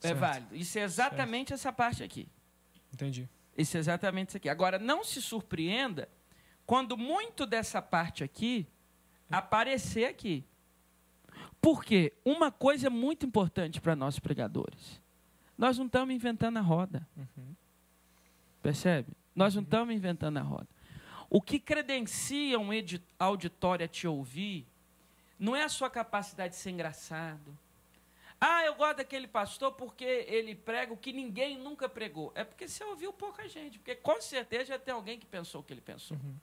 [0.01, 0.19] É Certo.
[0.19, 0.55] válido.
[0.55, 2.27] Isso é exatamente essa parte aqui.
[2.91, 3.29] Entendi.
[3.55, 4.49] Isso é exatamente isso aqui.
[4.49, 6.09] Agora, não se surpreenda
[6.65, 8.65] quando muito dessa parte aqui
[9.29, 10.43] aparecer aqui.
[11.61, 14.99] Porque uma coisa é muito importante para nós pregadores.
[15.57, 17.07] Nós não estamos inventando a roda.
[17.15, 17.55] Uhum.
[18.63, 19.09] Percebe?
[19.35, 20.67] Nós não estamos inventando a roda.
[21.29, 22.69] O que credencia um
[23.19, 24.65] auditório a te ouvir
[25.37, 27.57] não é a sua capacidade de ser engraçado.
[28.43, 32.31] Ah, eu gosto daquele pastor porque ele prega o que ninguém nunca pregou.
[32.33, 35.63] É porque você ouviu pouca gente, porque com certeza já tem alguém que pensou o
[35.63, 36.17] que ele pensou.
[36.17, 36.35] Uhum.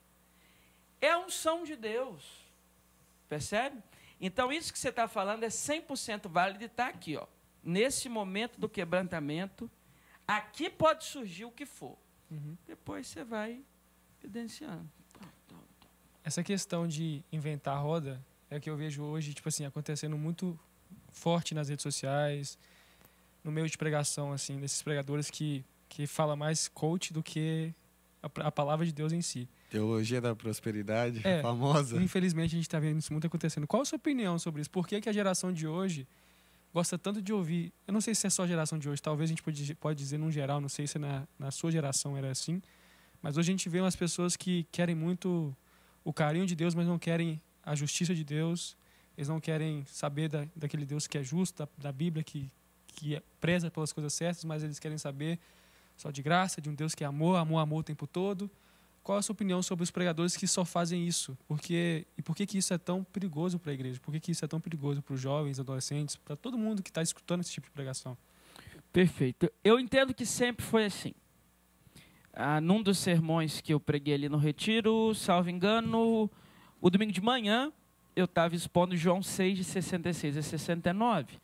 [1.01, 2.23] É a unção de Deus.
[3.27, 3.83] Percebe?
[4.21, 7.27] Então, isso que você está falando é 100% válido e está aqui, ó.
[7.61, 9.69] Nesse momento do quebrantamento,
[10.25, 11.97] aqui pode surgir o que for.
[12.31, 12.57] Uhum.
[12.65, 13.61] Depois você vai
[14.23, 14.89] evidenciando.
[16.23, 20.17] Essa questão de inventar a roda é o que eu vejo hoje, tipo assim, acontecendo
[20.17, 20.57] muito
[21.11, 22.57] forte nas redes sociais,
[23.43, 27.73] no meio de pregação, assim, desses pregadores que, que fala mais coach do que
[28.21, 29.47] a, a palavra de Deus em si.
[29.69, 31.41] Teologia da prosperidade, É.
[31.41, 32.01] famosa.
[32.01, 33.65] Infelizmente, a gente está vendo isso muito acontecendo.
[33.67, 34.69] Qual a sua opinião sobre isso?
[34.69, 36.07] Por que, que a geração de hoje
[36.73, 37.71] gosta tanto de ouvir?
[37.87, 39.97] Eu não sei se é só a geração de hoje, talvez a gente pode, pode
[39.99, 42.61] dizer num geral, não sei se na, na sua geração era assim,
[43.21, 45.55] mas hoje a gente vê umas pessoas que querem muito
[46.03, 48.75] o carinho de Deus, mas não querem a justiça de Deus,
[49.19, 52.49] eles não querem saber da, daquele Deus que é justo, da, da Bíblia que,
[52.87, 55.37] que é preza pelas coisas certas, mas eles querem saber
[55.97, 58.49] só de graça, de um Deus que é amor, amor, amor o tempo todo.
[59.03, 61.37] Qual a sua opinião sobre os pregadores que só fazem isso?
[61.49, 63.99] Porque, e por que, que isso é tão perigoso para a igreja?
[63.99, 66.89] Por que, que isso é tão perigoso para os jovens, adolescentes, para todo mundo que
[66.89, 68.17] está escutando esse tipo de pregação?
[68.93, 69.51] Perfeito.
[69.61, 71.13] Eu entendo que sempre foi assim.
[72.31, 76.31] Ah, num dos sermões que eu preguei ali no Retiro, salvo engano,
[76.79, 77.73] o domingo de manhã,
[78.15, 81.39] eu estava expondo João 6, de 66 a 69.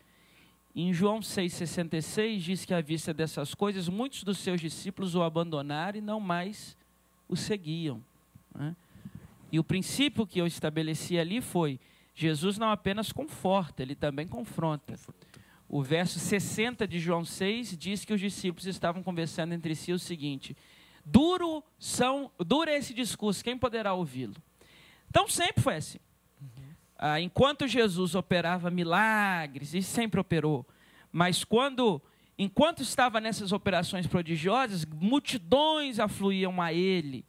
[0.75, 5.23] Em João 6, 66, diz que à vista dessas coisas, muitos dos seus discípulos o
[5.23, 6.75] abandonaram e não mais
[7.29, 8.03] o seguiam.
[8.53, 8.75] né?
[9.51, 11.79] E o princípio que eu estabeleci ali foi:
[12.13, 14.99] Jesus não apenas conforta, ele também confronta.
[15.69, 19.99] O verso 60 de João 6 diz que os discípulos estavam conversando entre si o
[19.99, 20.57] seguinte:
[21.05, 24.35] duro são, duro é esse discurso, quem poderá ouvi-lo?
[25.09, 25.99] Então sempre foi assim.
[26.97, 30.65] Ah, enquanto Jesus operava milagres, e sempre operou,
[31.11, 32.01] mas quando,
[32.37, 37.25] enquanto estava nessas operações prodigiosas, multidões afluíam a ele.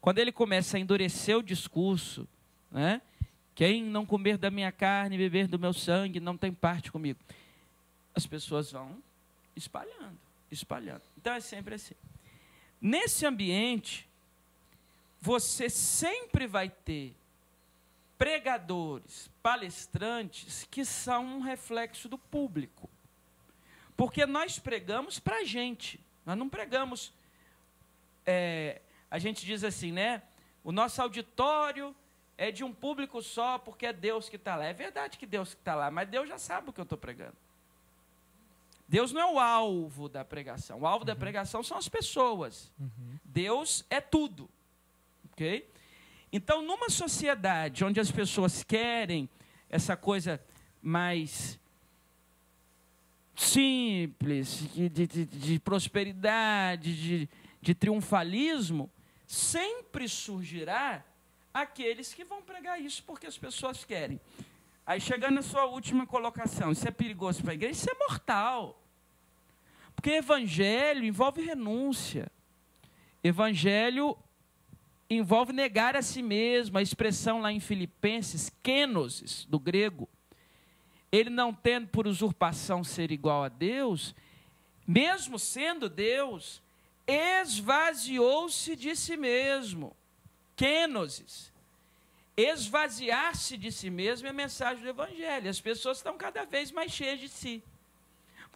[0.00, 2.28] Quando ele começa a endurecer o discurso,
[2.70, 3.00] né?
[3.54, 7.18] Quem não comer da minha carne e beber do meu sangue não tem parte comigo.
[8.14, 9.02] As pessoas vão
[9.56, 10.18] espalhando,
[10.50, 11.02] espalhando.
[11.16, 11.94] Então é sempre assim.
[12.80, 14.06] Nesse ambiente,
[15.20, 17.16] você sempre vai ter
[18.18, 22.88] pregadores, palestrantes que são um reflexo do público.
[23.96, 27.12] Porque nós pregamos para a gente, nós não pregamos.
[28.26, 30.22] é, a gente diz assim, né?
[30.64, 31.94] O nosso auditório
[32.36, 34.64] é de um público só, porque é Deus que está lá.
[34.64, 36.98] É verdade que Deus que está lá, mas Deus já sabe o que eu estou
[36.98, 37.36] pregando.
[38.88, 40.80] Deus não é o alvo da pregação.
[40.80, 42.70] O alvo da pregação são as pessoas.
[43.24, 44.48] Deus é tudo.
[45.32, 45.68] Ok?
[46.36, 49.26] Então, numa sociedade onde as pessoas querem
[49.70, 50.38] essa coisa
[50.82, 51.58] mais
[53.34, 57.28] simples, de, de- de- de prosperidade, de,
[57.62, 58.90] de triunfalismo,
[59.26, 61.02] sempre surgirá
[61.54, 64.20] aqueles que vão pregar isso porque as pessoas querem.
[64.84, 67.72] Aí chegando na sua última colocação, isso é perigoso para a igreja?
[67.80, 68.78] Isso é mortal.
[69.94, 72.30] Porque evangelho envolve renúncia.
[73.24, 74.16] Evangelho
[75.08, 80.08] envolve negar a si mesmo, a expressão lá em Filipenses, kenosis, do grego.
[81.10, 84.14] Ele não tendo por usurpação ser igual a Deus,
[84.86, 86.62] mesmo sendo Deus,
[87.06, 89.96] esvaziou-se de si mesmo.
[90.56, 91.52] Kenosis.
[92.36, 95.48] Esvaziar-se de si mesmo é a mensagem do Evangelho.
[95.48, 97.62] As pessoas estão cada vez mais cheias de si.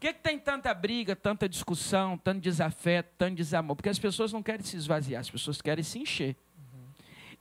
[0.00, 3.76] Por que, que tem tanta briga, tanta discussão, tanto desafeto, tanto desamor?
[3.76, 6.34] Porque as pessoas não querem se esvaziar, as pessoas querem se encher.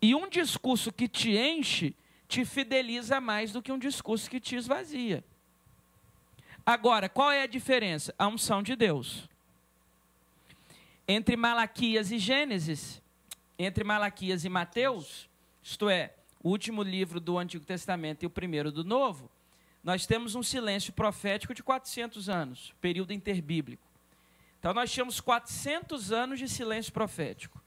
[0.02, 1.95] E um discurso que te enche
[2.28, 5.24] te fideliza mais do que um discurso que te esvazia.
[6.65, 8.13] Agora, qual é a diferença?
[8.19, 9.30] A unção de Deus.
[11.08, 13.02] Entre Malaquias e Gênesis,
[13.58, 15.30] entre Malaquias e Mateus,
[15.63, 19.32] isto é, o último livro do Antigo Testamento e o primeiro do Novo,
[19.84, 23.88] nós temos um silêncio profético de 400 anos, período interbíblico.
[24.60, 27.62] Então, nós tínhamos 400 anos de silêncio profético,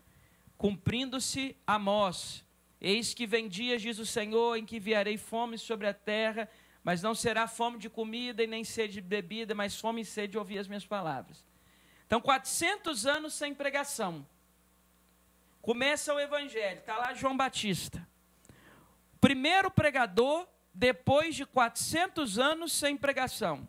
[0.59, 2.45] cumprindo-se Amós.
[2.81, 6.49] Eis que vem dias, diz o Senhor, em que enviarei fome sobre a terra,
[6.85, 10.33] mas não será fome de comida e nem sede de bebida, mas fome e sede
[10.33, 11.47] de ouvir as minhas palavras.
[12.07, 14.27] Então, 400 anos sem pregação.
[15.63, 18.07] Começa o evangelho, está lá João Batista.
[19.21, 23.67] Primeiro pregador depois de 400 anos sem pregação.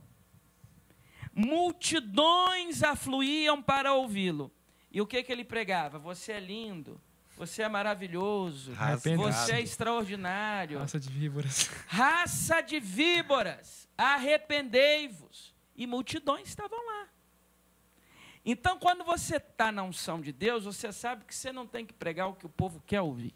[1.33, 4.51] Multidões afluíam para ouvi-lo.
[4.91, 5.97] E o que, que ele pregava?
[5.97, 7.01] Você é lindo,
[7.35, 8.71] você é maravilhoso,
[9.17, 10.77] você é extraordinário.
[10.77, 11.69] Raça de víboras.
[11.87, 15.53] Raça de víboras, arrependei-vos.
[15.75, 17.07] E multidões estavam lá.
[18.45, 21.93] Então, quando você está na unção de Deus, você sabe que você não tem que
[21.93, 23.33] pregar o que o povo quer ouvir.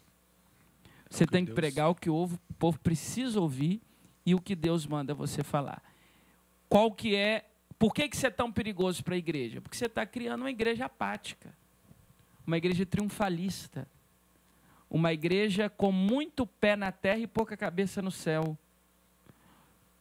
[1.08, 3.80] Você tem que pregar o que o povo precisa ouvir
[4.24, 5.82] e o que Deus manda você falar.
[6.68, 7.44] Qual que é...
[7.78, 9.60] Por que, que você é tão perigoso para a igreja?
[9.60, 11.56] Porque você está criando uma igreja apática.
[12.46, 13.88] Uma igreja triunfalista.
[14.90, 18.58] Uma igreja com muito pé na terra e pouca cabeça no céu.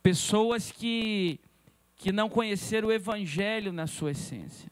[0.01, 1.39] Pessoas que,
[1.95, 4.71] que não conheceram o evangelho na sua essência.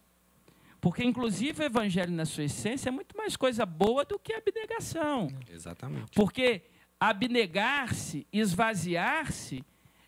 [0.86, 5.28] Porque, inclusive, o evangelho, na sua essência, é muito mais coisa boa do que abnegação.
[5.52, 6.12] Exatamente.
[6.14, 6.62] Porque
[7.00, 9.66] abnegar-se, esvaziar-se,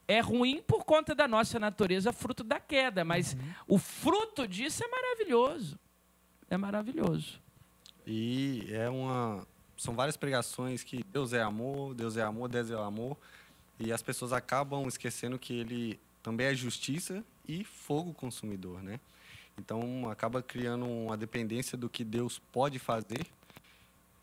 [0.08, 3.04] é ruim por conta da nossa natureza, fruto da queda.
[3.04, 3.40] Mas uhum.
[3.70, 5.80] o fruto disso é maravilhoso.
[6.48, 7.42] É maravilhoso.
[8.06, 9.48] E é uma.
[9.76, 13.18] São várias pregações que Deus é amor, Deus é amor, Deus é amor.
[13.80, 19.00] E as pessoas acabam esquecendo que ele também é justiça e fogo consumidor, né?
[19.58, 23.26] Então acaba criando uma dependência do que Deus pode fazer,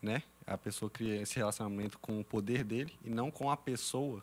[0.01, 0.23] né?
[0.47, 4.23] A pessoa cria esse relacionamento com o poder dele e não com a pessoa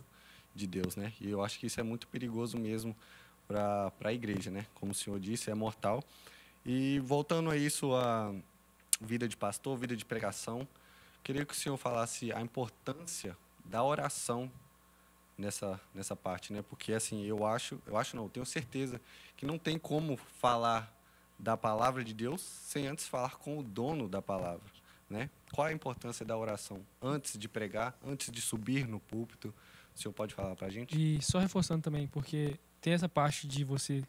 [0.55, 1.13] de Deus, né?
[1.19, 2.95] E eu acho que isso é muito perigoso mesmo
[3.47, 4.65] para a igreja, né?
[4.75, 6.03] Como o senhor disse, é mortal.
[6.65, 8.33] E voltando a isso, a
[8.99, 10.67] vida de pastor, vida de pregação,
[11.23, 14.51] queria que o senhor falasse a importância da oração
[15.37, 16.61] nessa nessa parte, né?
[16.61, 19.01] Porque assim, eu acho, eu acho não, tenho certeza
[19.35, 21.00] que não tem como falar
[21.41, 24.63] da palavra de Deus sem antes falar com o dono da palavra,
[25.09, 25.29] né?
[25.51, 29.53] Qual a importância da oração antes de pregar, antes de subir no púlpito?
[29.93, 30.95] O senhor pode falar para a gente?
[30.95, 34.03] E só reforçando também, porque tem essa parte de você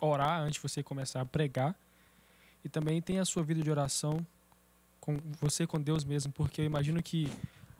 [0.00, 1.78] orar antes de você começar a pregar
[2.64, 4.26] e também tem a sua vida de oração
[4.98, 7.30] com você com Deus mesmo, porque eu imagino que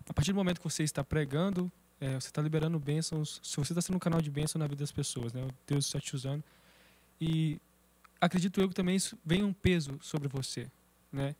[0.08, 3.40] a partir do momento que você está pregando, é, você está liberando bênçãos.
[3.42, 5.48] Se você está sendo um canal de bênção na vida das pessoas, né?
[5.66, 6.44] Deus está te usando.
[7.20, 7.58] E
[8.20, 10.70] acredito eu que também isso vem um peso sobre você,
[11.12, 11.34] né?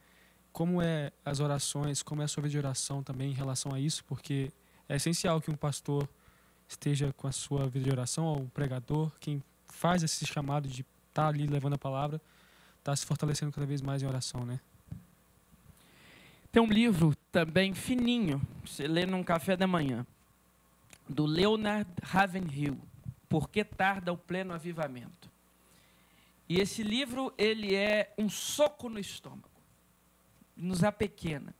[0.53, 3.81] Como é as orações, como é a sua vida de oração também em relação a
[3.81, 4.51] isso, porque
[4.89, 6.09] é essencial que um pastor
[6.69, 10.81] esteja com a sua vida de oração, ou um pregador, quem faz esse chamado de
[10.81, 12.21] estar tá ali levando a palavra,
[12.79, 14.61] está se fortalecendo cada vez mais em oração, né?
[16.51, 20.07] Tem um livro também fininho, você lê num café da manhã,
[21.09, 22.79] do Leonard Ravenhill,
[23.29, 25.26] Por que tarda o pleno avivamento?
[26.49, 29.51] E esse livro, ele é um soco no estômago.
[30.57, 31.55] Nos apequena.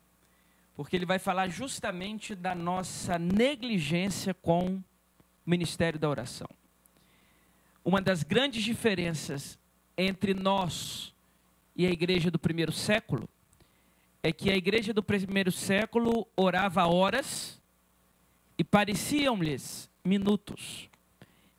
[0.75, 4.85] Porque ele vai falar justamente da nossa negligência com o
[5.45, 6.49] ministério da oração.
[7.85, 9.59] Uma das grandes diferenças
[9.97, 11.15] entre nós
[11.75, 13.29] e a igreja do primeiro século
[14.23, 17.61] é que a igreja do primeiro século orava horas
[18.59, 20.89] e pareciam-lhes minutos.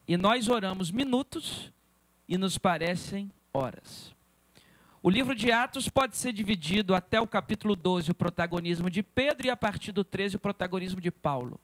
[0.07, 1.71] E nós oramos minutos
[2.27, 4.15] e nos parecem horas.
[5.01, 9.47] O livro de Atos pode ser dividido até o capítulo 12, o protagonismo de Pedro,
[9.47, 11.59] e a partir do 13, o protagonismo de Paulo.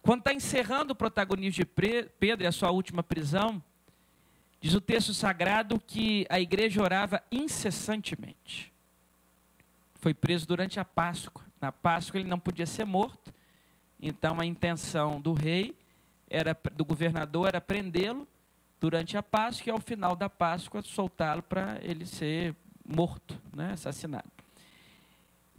[0.00, 3.62] Quando está encerrando o protagonismo de Pedro e a sua última prisão,
[4.60, 8.72] diz o texto sagrado que a igreja orava incessantemente.
[9.96, 11.44] Foi preso durante a Páscoa.
[11.60, 13.34] Na Páscoa ele não podia ser morto,
[14.00, 15.74] então a intenção do rei,
[16.30, 18.26] era do governador, era prendê-lo
[18.84, 22.54] durante a Páscoa e ao final da Páscoa soltá-lo para ele ser
[22.86, 24.30] morto, né, assassinado.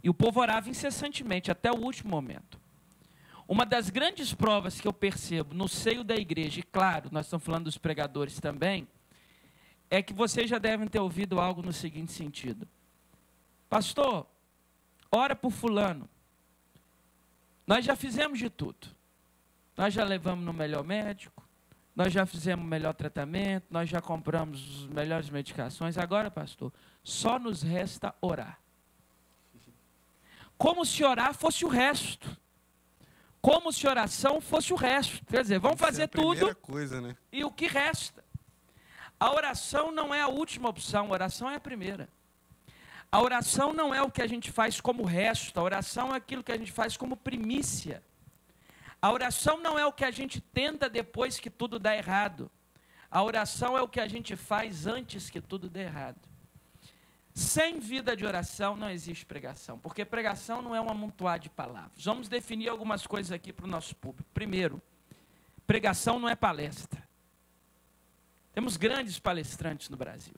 [0.00, 2.56] E o povo orava incessantemente até o último momento.
[3.48, 7.44] Uma das grandes provas que eu percebo no seio da igreja, e claro, nós estamos
[7.44, 8.86] falando dos pregadores também,
[9.90, 12.68] é que vocês já devem ter ouvido algo no seguinte sentido:
[13.68, 14.24] Pastor,
[15.10, 16.08] ora por Fulano.
[17.66, 18.86] Nós já fizemos de tudo.
[19.76, 21.35] Nós já levamos no melhor médico,
[21.96, 25.96] nós já fizemos o melhor tratamento, nós já compramos as melhores medicações.
[25.96, 26.70] Agora, pastor,
[27.02, 28.60] só nos resta orar.
[30.58, 32.36] Como se orar fosse o resto.
[33.40, 35.24] Como se oração fosse o resto.
[35.24, 36.54] Quer dizer, vamos fazer é tudo.
[36.56, 37.16] Coisa, né?
[37.32, 38.22] E o que resta?
[39.18, 42.10] A oração não é a última opção, a oração é a primeira.
[43.10, 46.42] A oração não é o que a gente faz como resto, a oração é aquilo
[46.42, 48.02] que a gente faz como primícia.
[49.06, 52.50] A oração não é o que a gente tenta depois que tudo dá errado.
[53.08, 56.18] A oração é o que a gente faz antes que tudo dê errado.
[57.32, 62.04] Sem vida de oração não existe pregação, porque pregação não é um amontoar de palavras.
[62.04, 64.28] Vamos definir algumas coisas aqui para o nosso público.
[64.34, 64.82] Primeiro,
[65.68, 67.08] pregação não é palestra.
[68.52, 70.34] Temos grandes palestrantes no Brasil.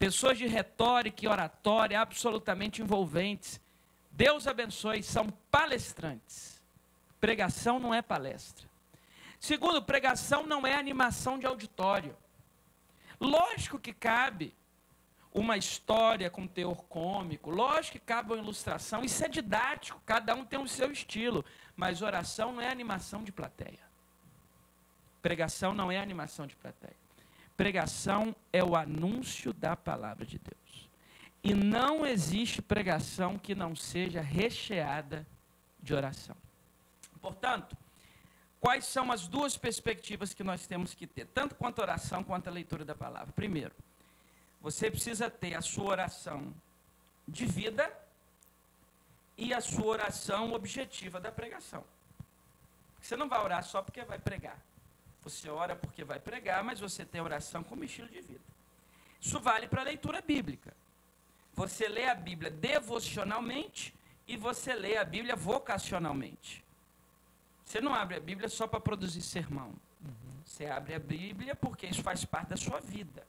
[0.00, 3.60] Pessoas de retórica e oratória absolutamente envolventes.
[4.10, 6.57] Deus abençoe, são palestrantes.
[7.20, 8.68] Pregação não é palestra.
[9.40, 12.16] Segundo, pregação não é animação de auditório.
[13.20, 14.54] Lógico que cabe
[15.32, 20.44] uma história com teor cômico, lógico que cabe uma ilustração, isso é didático, cada um
[20.44, 21.44] tem o seu estilo,
[21.76, 23.80] mas oração não é animação de plateia.
[25.20, 26.96] Pregação não é animação de plateia.
[27.56, 30.88] Pregação é o anúncio da palavra de Deus.
[31.42, 35.26] E não existe pregação que não seja recheada
[35.80, 36.36] de oração.
[37.18, 37.76] Portanto,
[38.60, 42.48] quais são as duas perspectivas que nós temos que ter, tanto quanto a oração quanto
[42.48, 43.32] a leitura da palavra?
[43.32, 43.74] Primeiro,
[44.60, 46.52] Você precisa ter a sua oração
[47.26, 47.96] de vida
[49.36, 51.84] e a sua oração objetiva da pregação.
[53.00, 54.58] Você não vai orar só porque vai pregar.
[55.22, 58.44] Você ora porque vai pregar, mas você tem oração como estilo de vida.
[59.20, 60.74] Isso vale para a leitura bíblica.
[61.54, 63.94] Você lê a Bíblia devocionalmente
[64.26, 66.64] e você lê a Bíblia vocacionalmente.
[67.68, 69.74] Você não abre a Bíblia só para produzir sermão.
[70.42, 73.26] Você abre a Bíblia porque isso faz parte da sua vida.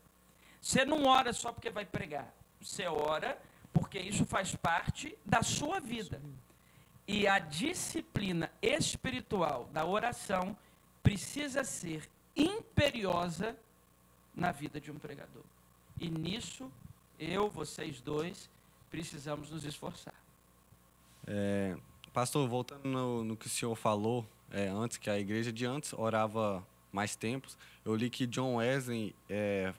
[0.58, 2.32] Você não ora só porque vai pregar.
[2.58, 3.38] Você ora
[3.70, 6.22] porque isso faz parte da sua vida.
[7.06, 10.56] E a disciplina espiritual da oração
[11.02, 13.54] precisa ser imperiosa
[14.34, 15.44] na vida de um pregador.
[15.98, 16.72] E nisso,
[17.18, 18.48] eu, vocês dois,
[18.88, 20.14] precisamos nos esforçar.
[21.26, 21.76] É,
[22.12, 25.92] pastor, voltando no, no, que o senhor falou, é, antes que a igreja de antes
[25.92, 29.72] orava mais tempos, eu li que John Wesley é,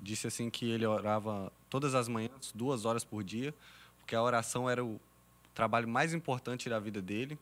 [0.00, 3.54] disse assim que ele orava todas as manhãs, duas horas por dia,
[3.98, 5.00] porque a oração era o
[5.54, 7.38] trabalho mais importante da vida dele.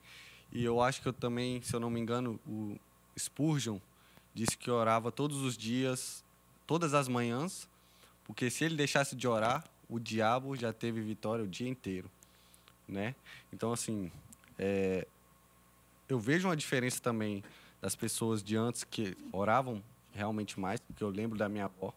[0.52, 2.76] E eu acho que eu também, se eu não me engano, o
[3.18, 3.78] Spurgeon
[4.34, 6.24] disse que orava todos os dias,
[6.66, 7.68] todas as manhãs,
[8.24, 12.10] porque se ele deixasse de orar, o diabo já teve vitória o dia inteiro,
[12.90, 13.14] né?
[13.52, 14.10] Então assim,
[14.58, 15.06] é,
[16.08, 17.42] eu vejo uma diferença também
[17.80, 19.82] das pessoas de antes que oravam
[20.12, 21.94] realmente mais, porque eu lembro da minha avó,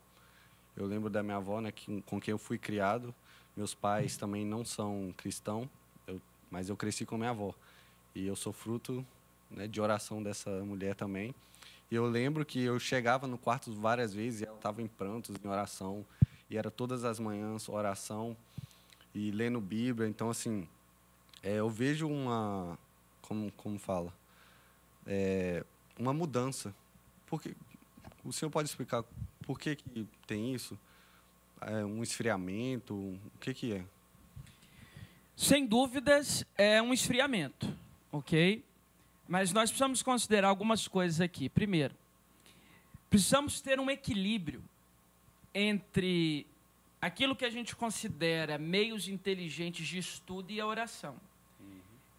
[0.75, 3.13] eu lembro da minha avó, né, que, com quem eu fui criado.
[3.55, 5.67] Meus pais também não são cristãos,
[6.07, 6.19] eu,
[6.49, 7.53] mas eu cresci com minha avó
[8.15, 9.05] e eu sou fruto
[9.51, 11.33] né, de oração dessa mulher também.
[11.91, 15.35] E eu lembro que eu chegava no quarto várias vezes e ela estava em prantos,
[15.43, 16.03] em oração,
[16.49, 18.35] e era todas as manhãs oração
[19.13, 20.07] e lendo Bíblia.
[20.07, 20.67] Então, assim,
[21.43, 22.79] é, eu vejo uma,
[23.21, 24.13] como, como fala,
[25.05, 25.63] é,
[25.99, 26.73] uma mudança.
[27.27, 27.53] Porque
[28.23, 29.03] o senhor pode explicar
[29.45, 30.79] por que, que tem isso?
[31.59, 32.93] É um esfriamento?
[32.95, 33.85] O que, que é?
[35.35, 37.75] Sem dúvidas, é um esfriamento,
[38.11, 38.63] ok?
[39.27, 41.49] Mas nós precisamos considerar algumas coisas aqui.
[41.49, 41.95] Primeiro,
[43.09, 44.63] precisamos ter um equilíbrio
[45.53, 46.45] entre
[47.01, 51.15] aquilo que a gente considera meios inteligentes de estudo e a oração.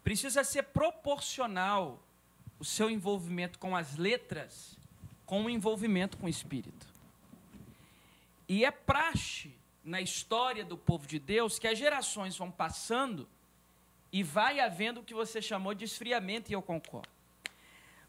[0.05, 2.01] Precisa ser proporcional
[2.57, 4.77] o seu envolvimento com as letras
[5.25, 6.87] com o envolvimento com o espírito.
[8.47, 9.51] E é praxe
[9.83, 13.27] na história do povo de Deus que as gerações vão passando
[14.11, 17.09] e vai havendo o que você chamou de esfriamento, e eu concordo.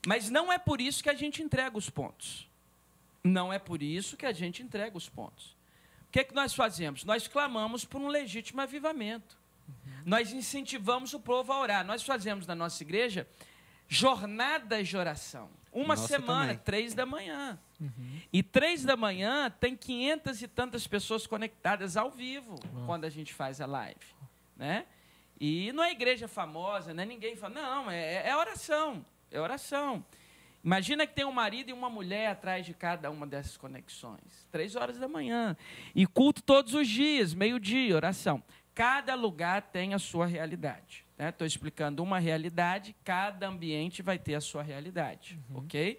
[0.06, 2.46] Mas não é por isso que a gente entrega os pontos.
[3.24, 5.56] Não é por isso que a gente entrega os pontos.
[6.08, 7.04] O que, é que nós fazemos?
[7.04, 9.36] Nós clamamos por um legítimo avivamento.
[9.68, 10.02] Uhum.
[10.04, 11.84] Nós incentivamos o povo a orar.
[11.84, 13.26] Nós fazemos na nossa igreja
[13.88, 15.48] jornadas de oração.
[15.72, 16.58] Uma nossa semana, também.
[16.64, 17.58] três da manhã.
[17.80, 18.20] Uhum.
[18.32, 22.86] E três da manhã tem quinhentas e tantas pessoas conectadas ao vivo uhum.
[22.86, 24.06] quando a gente faz a live.
[24.56, 24.86] Né?
[25.38, 27.04] E não é igreja famosa, né?
[27.04, 29.04] ninguém fala, não, é, é oração.
[29.30, 30.04] É oração.
[30.64, 34.48] Imagina que tem um marido e uma mulher atrás de cada uma dessas conexões.
[34.50, 35.56] Três horas da manhã.
[35.94, 38.42] E culto todos os dias, meio-dia, oração.
[38.76, 41.02] Cada lugar tem a sua realidade.
[41.18, 41.48] Estou né?
[41.48, 45.40] explicando uma realidade, cada ambiente vai ter a sua realidade.
[45.48, 45.60] Uhum.
[45.60, 45.98] Ok?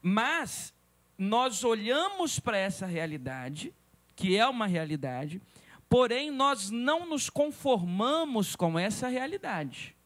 [0.00, 0.72] Mas
[1.18, 3.74] nós olhamos para essa realidade,
[4.14, 5.42] que é uma realidade,
[5.88, 9.96] porém nós não nos conformamos com essa realidade.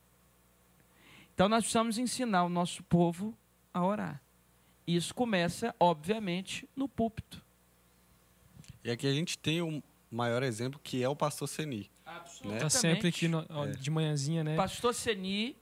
[1.34, 3.36] Então nós precisamos ensinar o nosso povo
[3.74, 4.22] a orar.
[4.86, 7.44] Isso começa, obviamente, no púlpito.
[8.82, 9.82] E aqui a gente tem um
[10.14, 11.90] maior exemplo que é o pastor Seni.
[12.06, 12.66] Absolutamente.
[12.66, 14.56] Está sempre aqui no, ó, de manhãzinha, né?
[14.56, 15.56] Pastor Seni,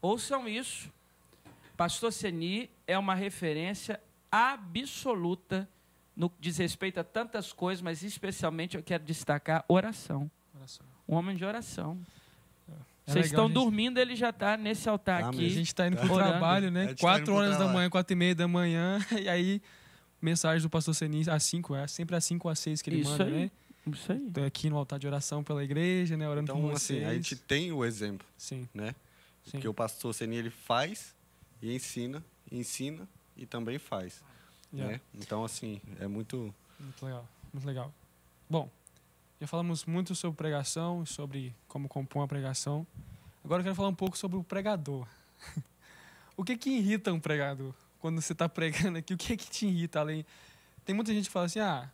[0.00, 0.90] ouçam isso.
[1.76, 4.00] Pastor Seni é uma referência
[4.30, 5.68] absoluta
[6.16, 10.28] no que diz respeito a tantas coisas, mas especialmente eu quero destacar oração.
[10.54, 10.84] oração.
[11.08, 11.98] Um homem de oração.
[13.06, 13.54] É Vocês estão gente...
[13.54, 15.46] dormindo, ele já está nesse altar ah, aqui.
[15.46, 16.94] A gente está indo para o trabalho, né?
[17.00, 19.62] Quatro horas da manhã, quatro e meia da manhã, e aí
[20.20, 23.10] mensagem do pastor Senin às cinco, é sempre às cinco às seis que ele Isso
[23.10, 23.30] manda, aí.
[23.30, 23.50] né?
[23.96, 24.26] Isso aí.
[24.26, 26.28] Estou aqui no altar de oração pela igreja, né?
[26.28, 27.06] Orando então, assim, vocês.
[27.06, 28.68] a gente tem o exemplo, Sim.
[28.74, 28.94] né?
[29.44, 29.60] Sim.
[29.60, 31.14] Que o pastor Senin ele faz
[31.62, 34.22] e ensina, ensina e também faz,
[34.72, 34.94] yeah.
[34.94, 35.00] né?
[35.14, 36.54] Então, assim, é muito...
[36.78, 37.94] Muito legal, muito legal.
[38.48, 38.70] Bom,
[39.40, 42.86] já falamos muito sobre pregação, sobre como compor uma pregação.
[43.44, 45.06] Agora eu quero falar um pouco sobre o pregador.
[46.36, 47.72] o que que irrita um pregador?
[48.00, 50.26] Quando você está pregando aqui, o que que te irrita além?
[50.84, 51.90] Tem muita gente que fala assim, ah,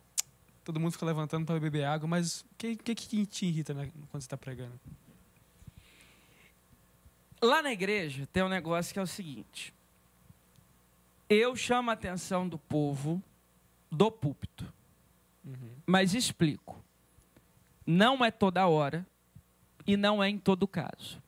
[0.65, 3.91] todo mundo fica levantando para beber água, mas o que, que que te irrita né,
[4.09, 4.77] quando você está pregando?
[7.39, 9.71] Lá na igreja tem um negócio que é o seguinte.
[11.29, 13.21] Eu chamo a atenção do povo
[13.91, 14.73] do púlpito.
[15.85, 16.83] Mas explico.
[17.85, 19.05] Não é toda hora
[19.85, 21.21] e não é em todo caso.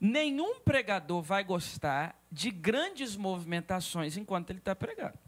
[0.00, 5.18] Nenhum pregador vai gostar de grandes movimentações enquanto ele está pregando.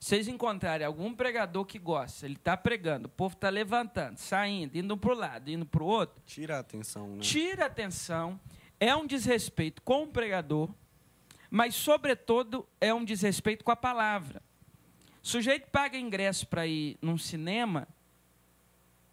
[0.00, 4.96] Vocês encontrarem algum pregador que gosta, ele está pregando, o povo está levantando, saindo, indo
[4.96, 6.22] para o lado, indo para o outro.
[6.24, 7.20] Tira a atenção, né?
[7.20, 8.38] Tira a atenção,
[8.78, 10.70] é um desrespeito com o pregador,
[11.50, 14.40] mas, sobretudo, é um desrespeito com a palavra.
[15.22, 17.88] O sujeito paga ingresso para ir num cinema,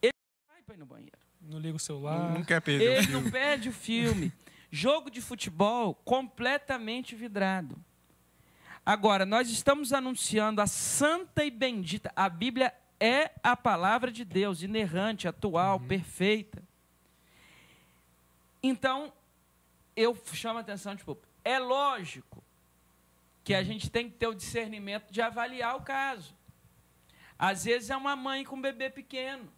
[0.01, 0.11] ele
[0.47, 1.17] não vai para ir no banheiro.
[1.41, 2.19] Não liga o celular.
[2.29, 3.23] Não, não quer perder o Ele filme.
[3.23, 4.33] não perde o filme.
[4.71, 7.75] Jogo de futebol completamente vidrado.
[8.85, 12.11] Agora, nós estamos anunciando a santa e bendita.
[12.15, 16.61] A Bíblia é a palavra de Deus, inerrante, atual, perfeita.
[18.61, 19.11] Então,
[19.95, 22.43] eu chamo a atenção, tipo, é lógico
[23.43, 26.35] que a gente tem que ter o discernimento de avaliar o caso.
[27.37, 29.51] Às vezes é uma mãe com um bebê pequeno.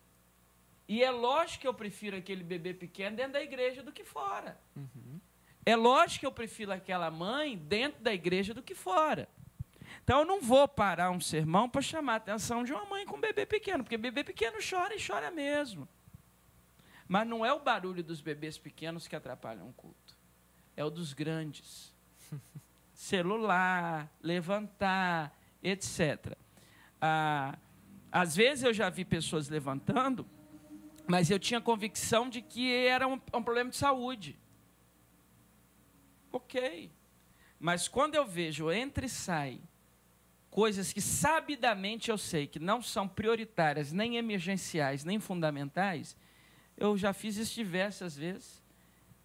[0.88, 4.58] E é lógico que eu prefiro aquele bebê pequeno dentro da igreja do que fora.
[5.68, 9.28] É lógico que eu prefiro aquela mãe dentro da igreja do que fora.
[10.01, 13.18] Então eu não vou parar um sermão para chamar a atenção de uma mãe com
[13.18, 15.86] um bebê pequeno, porque bebê pequeno chora e chora mesmo.
[17.05, 20.18] Mas não é o barulho dos bebês pequenos que atrapalham o culto.
[20.74, 21.93] É o dos grandes.
[22.93, 26.38] Celular, levantar, etc.
[27.01, 27.59] Ah,
[28.09, 30.26] às vezes eu já vi pessoas levantando,
[31.05, 34.39] mas eu tinha convicção de que era um, um problema de saúde.
[36.38, 36.92] Ok.
[37.60, 39.60] Mas quando eu vejo entra e sai
[40.52, 46.16] coisas que sabidamente eu sei que não são prioritárias, nem emergenciais, nem fundamentais,
[46.76, 48.64] eu já fiz isso diversas vezes.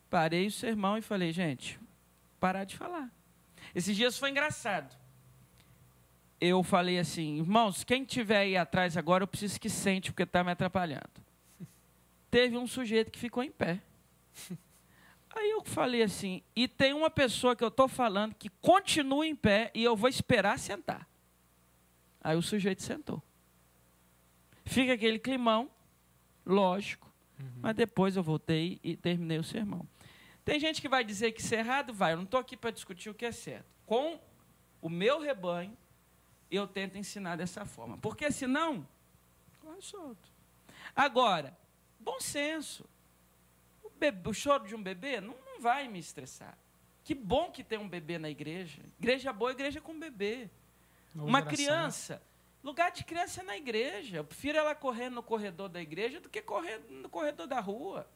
[0.09, 1.79] Parei o sermão e falei, gente,
[2.41, 3.11] parar de falar.
[3.75, 4.97] Esses dias foi engraçado.
[6.41, 10.43] Eu falei assim, irmãos, quem tiver aí atrás agora, eu preciso que sente, porque está
[10.43, 11.23] me atrapalhando.
[12.31, 13.81] Teve um sujeito que ficou em pé.
[15.35, 19.35] Aí eu falei assim, e tem uma pessoa que eu estou falando que continua em
[19.35, 21.09] pé e eu vou esperar sentar.
[22.20, 23.22] Aí o sujeito sentou.
[24.64, 25.70] Fica aquele climão,
[26.47, 27.11] lógico,
[27.61, 29.87] mas depois eu voltei e terminei o sermão.
[30.45, 32.12] Tem gente que vai dizer que isso é errado, vai.
[32.12, 33.66] Eu não estou aqui para discutir o que é certo.
[33.87, 34.20] Com
[34.80, 35.76] o meu rebanho,
[36.51, 37.97] eu tento ensinar dessa forma.
[37.99, 38.87] Porque senão,
[39.61, 40.30] corre solto.
[40.95, 41.57] Agora,
[41.99, 42.85] bom senso.
[44.03, 46.59] O, bebê- o choro de um bebê não, não vai me estressar.
[47.05, 48.83] Que bom que tem um bebê na igreja.
[48.99, 50.51] Igreja boa, igreja com bebê.
[51.15, 51.53] Uma geração.
[51.57, 52.23] criança.
[52.63, 54.19] Lugar de criança é na igreja.
[54.19, 58.09] Eu prefiro ela correr no corredor da igreja do que correr no corredor da rua.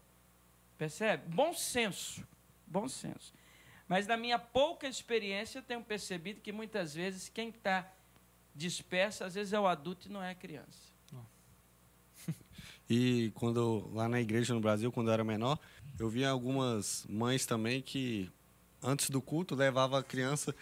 [0.78, 1.28] Percebe?
[1.34, 2.26] Bom senso.
[2.66, 3.32] Bom senso.
[3.88, 7.88] Mas na minha pouca experiência, eu tenho percebido que muitas vezes quem está
[8.54, 10.94] disperso, às vezes é o adulto e não é a criança.
[12.88, 15.58] E quando lá na igreja no Brasil, quando eu era menor,
[15.98, 18.30] eu via algumas mães também que
[18.82, 20.54] antes do culto levava a criança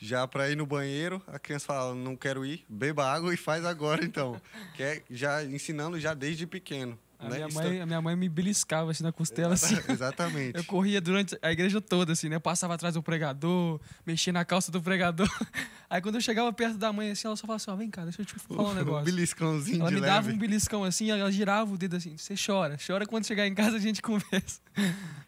[0.00, 3.64] já para ir no banheiro, a criança falava: "Não quero ir, beba água e faz
[3.64, 4.40] agora então".
[4.74, 7.34] Que é já ensinando já desde pequeno, A né?
[7.36, 9.76] minha, Isso- mãe, a minha mãe me beliscava assim na costela, assim.
[9.90, 10.56] Exatamente.
[10.56, 12.36] Eu corria durante a igreja toda, assim, né?
[12.36, 15.28] Eu passava atrás do pregador, mexia na calça do pregador.
[15.90, 18.04] Aí quando eu chegava perto da mãe, assim, ela só falava assim, ó, vem cá,
[18.04, 19.04] deixa eu te falar um Um negócio.
[19.10, 20.32] beliscãozinho Ela de me dava leve.
[20.32, 22.76] um beliscão assim, ela girava o dedo assim, você chora.
[22.86, 24.60] Chora quando chegar em casa a gente conversa.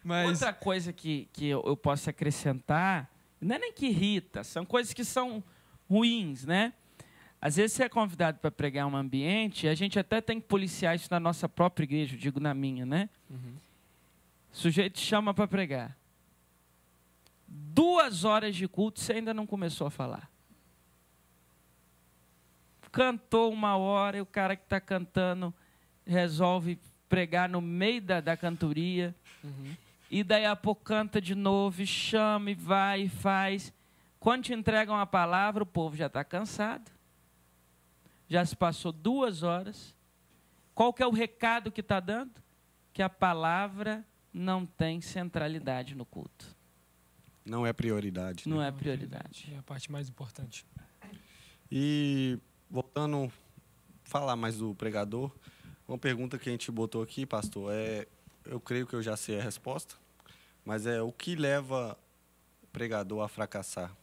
[0.03, 0.29] Mas.
[0.29, 3.09] Outra coisa que, que eu, eu posso acrescentar,
[3.41, 5.43] não é nem que irrita, são coisas que são
[5.89, 6.71] ruins, né?
[7.41, 10.95] Às vezes você é convidado para pregar um ambiente, a gente até tem que policiar
[10.95, 13.09] isso na nossa própria igreja, eu digo na minha, né?
[13.27, 13.55] Uhum.
[14.53, 15.97] O sujeito chama para pregar.
[17.47, 20.29] Duas horas de culto, você ainda não começou a falar.
[22.91, 25.51] Cantou uma hora e o cara que está cantando
[26.05, 26.77] resolve
[27.09, 29.15] pregar no meio da, da cantoria.
[29.43, 29.75] Uhum.
[30.11, 33.73] E daí a pouco canta de novo, chama, e vai, e faz.
[34.19, 36.91] Quando te entregam a palavra, o povo já está cansado.
[38.31, 39.93] Já se passou duas horas.
[40.73, 42.31] Qual que é o recado que está dando?
[42.93, 46.55] Que a palavra não tem centralidade no culto.
[47.43, 48.47] Não é prioridade.
[48.47, 48.55] né?
[48.55, 49.51] Não é prioridade.
[49.53, 50.65] É a parte mais importante.
[51.69, 53.29] E voltando
[54.05, 55.29] falar mais do pregador,
[55.85, 58.07] uma pergunta que a gente botou aqui, pastor, é
[58.45, 59.95] eu creio que eu já sei a resposta,
[60.63, 61.97] mas é o que leva
[62.63, 63.93] o pregador a fracassar?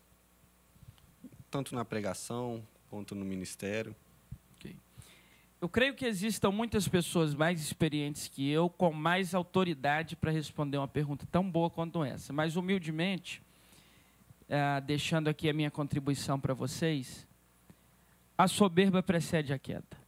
[1.51, 3.97] Tanto na pregação quanto no ministério.
[5.61, 10.79] Eu creio que existam muitas pessoas mais experientes que eu, com mais autoridade para responder
[10.79, 12.33] uma pergunta tão boa quanto essa.
[12.33, 13.43] Mas, humildemente,
[14.49, 17.27] ah, deixando aqui a minha contribuição para vocês,
[18.37, 19.99] a soberba precede a queda.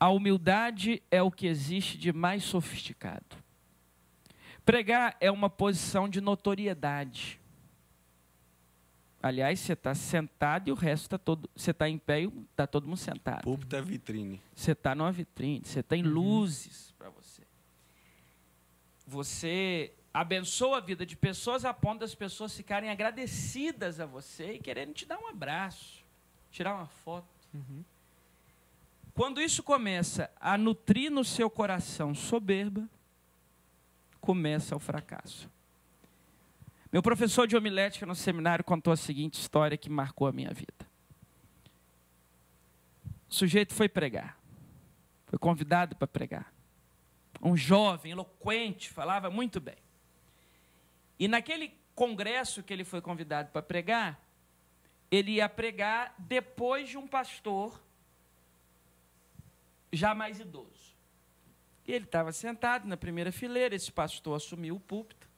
[0.00, 3.36] A humildade é o que existe de mais sofisticado.
[4.64, 7.38] Pregar é uma posição de notoriedade.
[9.22, 11.48] Aliás, você está sentado e o resto está todo.
[11.54, 13.42] Você está em pé e está todo mundo sentado.
[13.42, 14.42] Púlpito é vitrine.
[14.52, 17.42] Você está numa vitrine, você tem luzes para você.
[19.06, 24.58] Você abençoa a vida de pessoas a ponto das pessoas ficarem agradecidas a você e
[24.58, 26.04] querendo te dar um abraço,
[26.50, 27.28] tirar uma foto.
[29.14, 32.88] Quando isso começa a nutrir no seu coração soberba,
[34.20, 35.51] começa o fracasso.
[36.92, 40.86] Meu professor de homilética no seminário contou a seguinte história que marcou a minha vida.
[43.30, 44.38] O sujeito foi pregar.
[45.24, 46.52] Foi convidado para pregar.
[47.42, 49.78] Um jovem, eloquente, falava muito bem.
[51.18, 54.20] E naquele congresso que ele foi convidado para pregar,
[55.10, 57.82] ele ia pregar depois de um pastor
[59.90, 60.94] já mais idoso.
[61.86, 65.31] E ele estava sentado na primeira fileira, esse pastor assumiu o púlpito.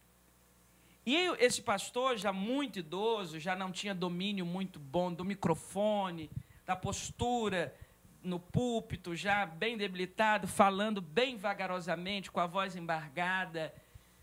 [1.06, 6.30] E esse pastor, já muito idoso, já não tinha domínio muito bom do microfone,
[6.64, 7.74] da postura
[8.22, 13.74] no púlpito, já bem debilitado, falando bem vagarosamente, com a voz embargada.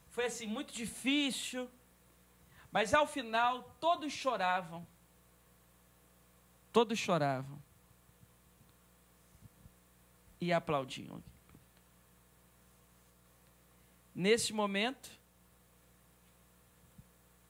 [0.10, 1.70] Foi assim muito difícil.
[2.72, 4.88] Mas ao final todos choravam.
[6.72, 7.62] Todos choravam.
[10.40, 11.24] E aplaudiam.
[14.16, 15.21] Nesse momento,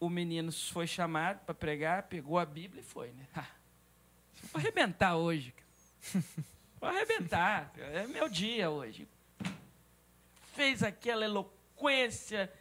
[0.02, 3.28] o menino foi chamado para pregar, pegou a Bíblia e foi, né?
[4.52, 5.54] vou arrebentar hoje.
[6.80, 7.72] Vou arrebentar.
[7.78, 9.08] É meu dia hoje.
[10.56, 12.52] Fez aquela eloquência,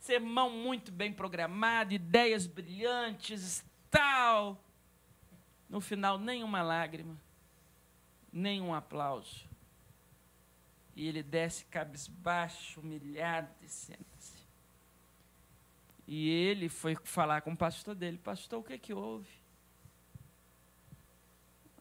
[0.00, 4.60] sermão muito bem programado, ideias brilhantes, tal.
[5.68, 7.16] No final, nenhuma lágrima,
[8.32, 9.48] nenhum aplauso.
[10.96, 14.09] E ele desce cabisbaixo, humilhado e senta-se.
[16.12, 19.30] E ele foi falar com o pastor dele: Pastor, o que, é que houve?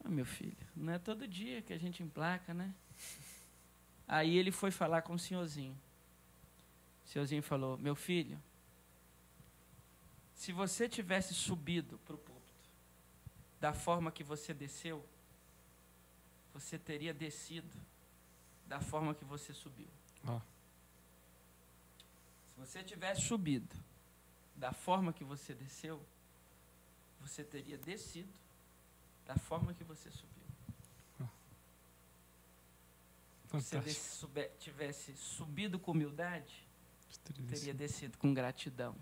[0.06, 2.72] Ah, meu filho, não é todo dia que a gente emplaca, né?
[4.08, 5.76] Aí ele foi falar com o senhorzinho.
[7.04, 8.40] O senhorzinho falou: Meu filho,
[10.36, 12.70] se você tivesse subido para o púlpito
[13.60, 15.04] da forma que você desceu,
[16.54, 17.76] você teria descido
[18.68, 19.90] da forma que você subiu.
[22.54, 23.89] Se você tivesse subido
[24.60, 26.00] da forma que você desceu,
[27.22, 28.30] você teria descido
[29.26, 30.30] da forma que você subiu.
[33.48, 34.06] Se você Fantástico.
[34.16, 36.68] sube- tivesse subido com humildade,
[37.24, 38.96] Teria teria descido com gratidão.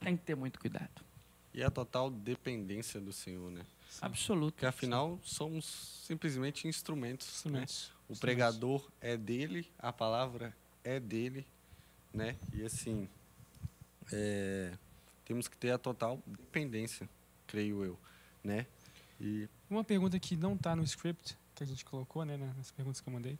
[0.00, 1.02] Tem que ter muito cuidado.
[1.54, 3.64] E a total dependência do Senhor, né?
[4.02, 4.54] Absoluto.
[4.54, 5.64] Porque afinal somos
[6.06, 7.26] simplesmente instrumentos.
[7.26, 7.32] né?
[7.32, 7.86] Instrumentos.
[8.08, 8.20] O Instrumentos.
[8.20, 11.46] pregador é dele, a palavra é dele,
[12.12, 12.36] né?
[12.52, 13.08] E assim,
[14.12, 14.72] é,
[15.24, 17.08] temos que ter a total dependência,
[17.46, 17.98] creio eu,
[18.42, 18.66] né?
[19.20, 23.00] E Uma pergunta que não está no script, que a gente colocou, né, nas perguntas
[23.00, 23.38] que eu mandei.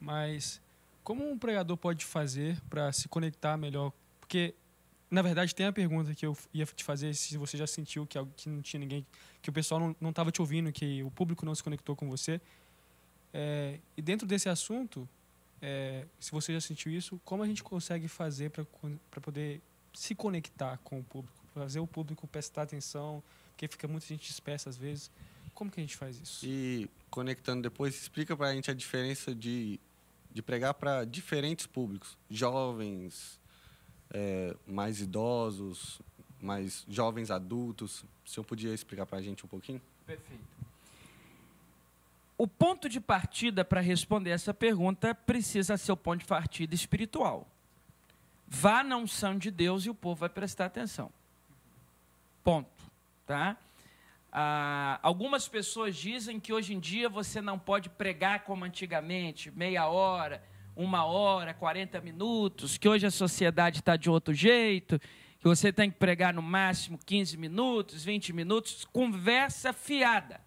[0.00, 0.60] Mas
[1.02, 3.92] como um pregador pode fazer para se conectar melhor?
[4.20, 4.54] Porque,
[5.10, 8.18] na verdade, tem a pergunta que eu ia te fazer se você já sentiu que,
[8.36, 9.06] que não tinha ninguém,
[9.40, 12.40] que o pessoal não estava te ouvindo, que o público não se conectou com você.
[13.32, 15.08] É, e dentro desse assunto,
[15.66, 19.62] é, se você já sentiu isso, como a gente consegue fazer para poder
[19.94, 21.34] se conectar com o público?
[21.54, 25.10] Fazer o público prestar atenção, porque fica muita gente dispersa às vezes.
[25.54, 26.44] Como que a gente faz isso?
[26.44, 29.80] E conectando depois, explica para a gente a diferença de,
[30.30, 33.40] de pregar para diferentes públicos, jovens,
[34.10, 35.98] é, mais idosos,
[36.42, 38.04] mais jovens adultos.
[38.26, 39.80] O senhor podia explicar para a gente um pouquinho?
[40.04, 40.44] Perfeito.
[42.36, 47.46] O ponto de partida para responder essa pergunta precisa ser o ponto de partida espiritual.
[48.46, 51.10] Vá na unção de Deus e o povo vai prestar atenção.
[52.42, 52.68] Ponto.
[53.24, 53.56] Tá?
[54.32, 59.86] Ah, algumas pessoas dizem que hoje em dia você não pode pregar como antigamente, meia
[59.86, 60.42] hora,
[60.76, 65.88] uma hora, 40 minutos, que hoje a sociedade está de outro jeito, que você tem
[65.88, 70.43] que pregar no máximo 15 minutos, 20 minutos, conversa fiada.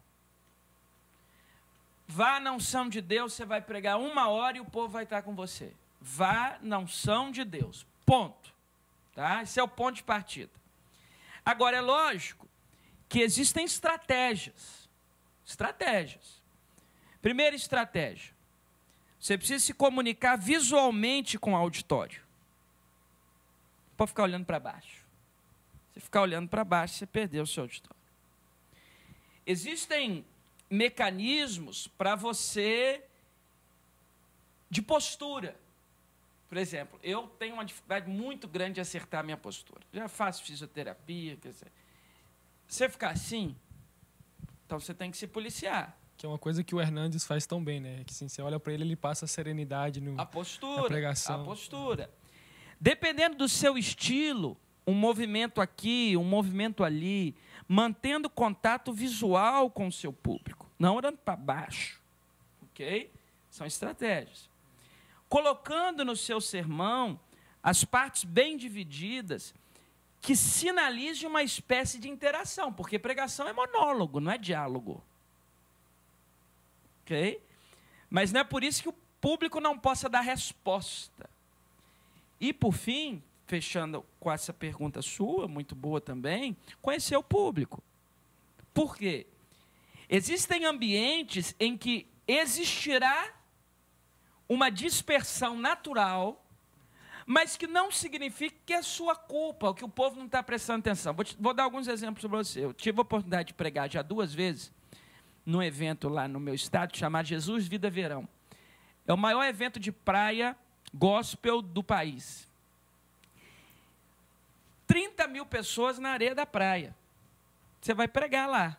[2.08, 5.22] Vá na unção de Deus, você vai pregar uma hora e o povo vai estar
[5.22, 5.74] com você.
[6.00, 7.86] Vá na unção de Deus.
[8.06, 8.56] Ponto.
[9.14, 9.44] Tá?
[9.44, 10.52] Esse é o ponto de partida.
[11.44, 12.48] Agora, é lógico
[13.10, 14.90] que existem estratégias.
[15.46, 16.42] Estratégias.
[17.22, 18.34] Primeira estratégia.
[19.20, 22.22] Você precisa se comunicar visualmente com o auditório.
[23.90, 25.06] Não pode ficar olhando para baixo.
[25.94, 27.98] Se ficar olhando para baixo, você perdeu o seu auditório.
[29.46, 30.26] Existem
[30.70, 33.04] mecanismos para você
[34.70, 35.56] de postura.
[36.48, 39.82] Por exemplo, eu tenho uma dificuldade muito grande de acertar a minha postura.
[39.92, 41.72] Já faço fisioterapia, quer dizer,
[42.68, 43.56] você ficar assim,
[44.66, 45.98] então você tem que se policiar.
[46.18, 48.04] Que é uma coisa que o Hernandes faz tão bem, né?
[48.06, 51.42] Que assim, você olha para ele, ele passa a serenidade no, a postura, na pregação.
[51.42, 52.10] A postura.
[52.80, 57.36] Dependendo do seu estilo, um movimento aqui, um movimento ali,
[57.68, 62.02] mantendo contato visual com o seu público, não olhando para baixo.
[62.62, 63.12] Ok?
[63.50, 64.50] São estratégias
[65.30, 67.20] colocando no seu sermão
[67.62, 69.54] as partes bem divididas
[70.22, 75.04] que sinalizem uma espécie de interação, porque pregação é monólogo, não é diálogo.
[77.04, 77.42] Ok?
[78.10, 81.30] Mas não é por isso que o público não possa dar resposta.
[82.40, 87.82] E, por fim, fechando com essa pergunta sua, muito boa também, conhecer o público.
[88.74, 89.26] Por quê?
[90.10, 93.34] Existem ambientes em que existirá
[94.48, 96.46] uma dispersão natural,
[97.26, 101.14] mas que não significa que é sua culpa, que o povo não está prestando atenção.
[101.14, 102.64] Vou, te, vou dar alguns exemplos para você.
[102.64, 104.72] Eu tive a oportunidade de pregar já duas vezes
[105.46, 108.28] num evento lá no meu estado chamado Jesus Vida Verão.
[109.06, 110.56] É o maior evento de praia
[110.94, 112.48] gospel do país.
[114.88, 116.96] 30 mil pessoas na areia da praia.
[117.82, 118.78] Você vai pregar lá.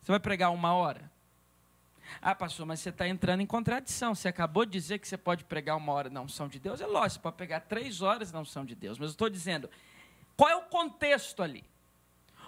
[0.00, 1.10] Você vai pregar uma hora?
[2.20, 4.14] Ah, pastor, mas você está entrando em contradição.
[4.14, 6.80] Você acabou de dizer que você pode pregar uma hora na unção de Deus.
[6.80, 8.98] É lógico, você pode pegar três horas na unção de Deus.
[8.98, 9.70] Mas eu estou dizendo,
[10.36, 11.64] qual é o contexto ali?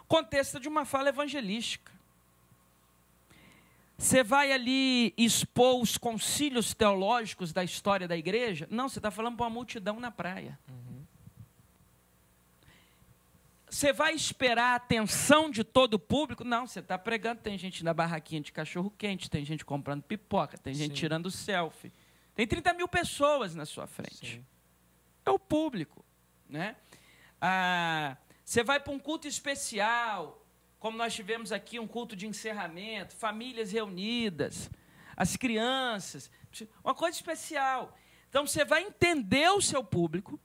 [0.09, 1.93] Contexto de uma fala evangelística.
[3.97, 8.67] Você vai ali expor os concílios teológicos da história da igreja?
[8.69, 10.59] Não, você está falando para uma multidão na praia.
[10.69, 10.82] Uhum.
[13.73, 16.45] Você vai esperar a atenção de todo o público?
[16.45, 20.59] Não, você está pregando, tem gente na barraquinha de cachorro quente, tem gente comprando pipoca,
[20.59, 20.95] tem gente Sim.
[20.95, 21.91] tirando selfie.
[22.35, 24.35] Tem 30 mil pessoas na sua frente.
[24.35, 24.47] Sim.
[25.25, 26.05] É o público.
[26.47, 26.77] Né?
[27.41, 30.47] Ah, você vai para um culto especial,
[30.79, 34.71] como nós tivemos aqui, um culto de encerramento, famílias reunidas,
[35.17, 36.31] as crianças,
[36.85, 37.97] uma coisa especial.
[38.29, 40.39] Então você vai entender o seu público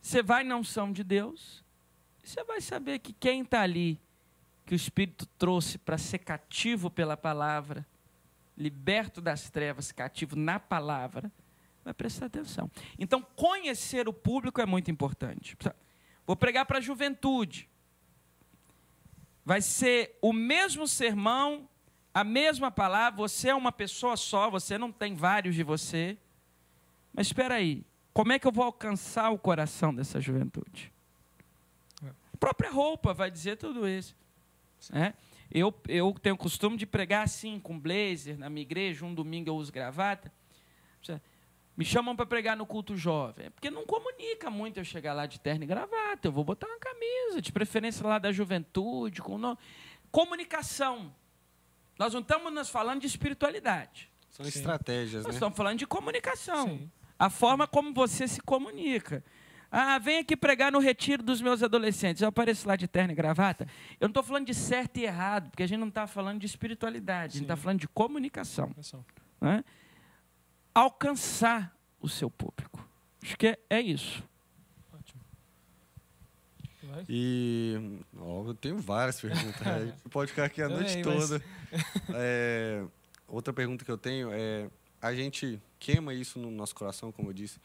[0.00, 1.64] você vai na unção de Deus,
[2.22, 4.00] você vai saber que quem está ali,
[4.66, 7.86] que o Espírito trouxe para ser cativo pela palavra,
[8.56, 11.32] liberto das trevas, cativo na palavra,
[11.84, 12.70] vai prestar atenção.
[12.98, 15.56] Então, conhecer o público é muito importante.
[16.26, 17.68] Vou pregar para a juventude.
[19.42, 21.66] Vai ser o mesmo sermão,
[22.12, 23.16] a mesma palavra.
[23.16, 26.18] Você é uma pessoa só, você não tem vários de você.
[27.14, 27.86] Mas espera aí,
[28.18, 30.92] como é que eu vou alcançar o coração dessa juventude?
[32.04, 32.08] É.
[32.08, 34.16] A própria roupa vai dizer tudo isso.
[34.92, 35.12] É?
[35.48, 39.50] Eu, eu tenho o costume de pregar assim, com blazer, na minha igreja, um domingo
[39.50, 40.32] eu uso gravata.
[41.76, 43.46] Me chamam para pregar no culto jovem.
[43.46, 46.26] É porque não comunica muito eu chegar lá de terno e gravata.
[46.26, 49.22] Eu vou botar uma camisa, de preferência lá da juventude.
[49.22, 49.56] Com no...
[50.10, 51.14] Comunicação.
[51.96, 54.10] Nós não estamos nos falando de espiritualidade.
[54.28, 54.58] São Sim.
[54.58, 55.34] estratégias, Nós né?
[55.34, 56.66] estamos falando de comunicação.
[56.66, 59.24] Sim a forma como você se comunica.
[59.70, 62.22] Ah, vem aqui pregar no retiro dos meus adolescentes.
[62.22, 63.66] Eu apareço lá de terno e gravata.
[64.00, 66.46] Eu não estou falando de certo e errado, porque a gente não está falando de
[66.46, 67.38] espiritualidade, Sim.
[67.38, 68.74] a gente está falando de comunicação.
[69.40, 69.62] Né?
[70.74, 72.88] Alcançar o seu público.
[73.22, 74.22] Acho que é, é isso.
[74.94, 75.20] Ótimo.
[77.08, 79.66] E ó, eu tenho várias perguntas.
[79.66, 81.38] a gente pode ficar aqui a noite toda.
[81.38, 81.58] Mas...
[82.14, 82.82] É,
[83.26, 84.70] outra pergunta que eu tenho é:
[85.00, 87.60] a gente queima isso no nosso coração, como eu disse,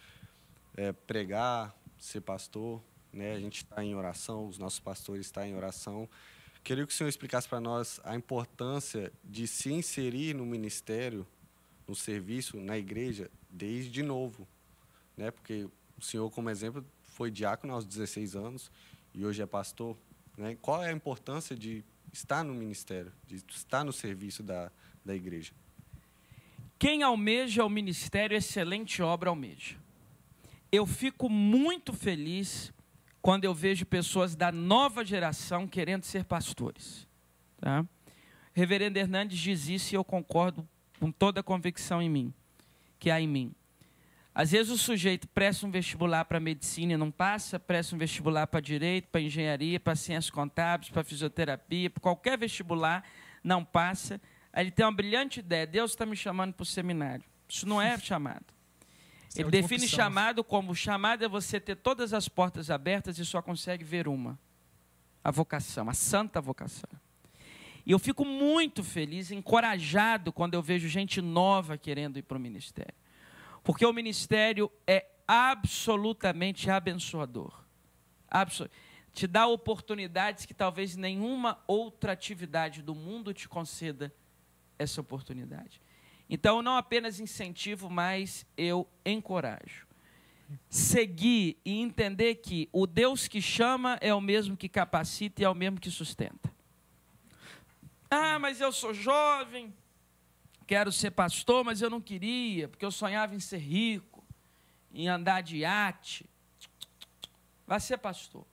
[0.76, 2.82] é, pregar, ser pastor,
[3.12, 3.34] né?
[3.34, 6.10] A gente está em oração, os nossos pastores estão em oração.
[6.64, 11.28] Queria que o senhor explicasse para nós a importância de se inserir no ministério,
[11.88, 14.48] no serviço, na igreja, desde novo,
[15.18, 15.32] né?
[15.32, 15.68] Porque
[15.98, 18.72] o senhor, como exemplo, foi diácono aos 16 anos
[19.14, 19.98] e hoje é pastor,
[20.38, 20.58] né?
[20.62, 24.72] Qual é a importância de estar no ministério, de estar no serviço da,
[25.04, 25.54] da igreja?
[26.84, 29.78] Quem almeja o ministério, excelente obra almeja.
[30.70, 32.74] Eu fico muito feliz
[33.22, 37.08] quando eu vejo pessoas da nova geração querendo ser pastores.
[37.58, 37.86] Tá?
[38.54, 40.68] Reverendo Hernandes diz isso e eu concordo
[41.00, 42.34] com toda a convicção em mim,
[43.00, 43.56] que há em mim.
[44.36, 48.46] Às vezes o sujeito presta um vestibular para medicina e não passa, presta um vestibular
[48.46, 53.06] para direito, para engenharia, para ciências contábeis, para fisioterapia, para qualquer vestibular,
[53.42, 54.20] não passa.
[54.54, 57.26] Aí ele tem uma brilhante ideia: Deus está me chamando para o seminário.
[57.50, 58.46] Isso não é chamado.
[59.28, 59.98] Isso ele é define opção.
[59.98, 64.40] chamado como: chamado é você ter todas as portas abertas e só consegue ver uma.
[65.24, 66.90] A vocação, a santa vocação.
[67.86, 72.40] E eu fico muito feliz, encorajado quando eu vejo gente nova querendo ir para o
[72.40, 72.94] ministério.
[73.64, 77.62] Porque o ministério é absolutamente abençoador.
[78.30, 78.70] Absol
[79.14, 84.12] te dá oportunidades que talvez nenhuma outra atividade do mundo te conceda
[84.84, 85.82] essa oportunidade.
[86.30, 89.88] Então, não apenas incentivo, mas eu encorajo.
[90.70, 95.50] Seguir e entender que o Deus que chama é o mesmo que capacita e é
[95.50, 96.54] o mesmo que sustenta.
[98.10, 99.74] Ah, mas eu sou jovem,
[100.68, 104.24] quero ser pastor, mas eu não queria, porque eu sonhava em ser rico,
[104.94, 106.30] em andar de iate.
[107.66, 108.46] Vai ser pastor.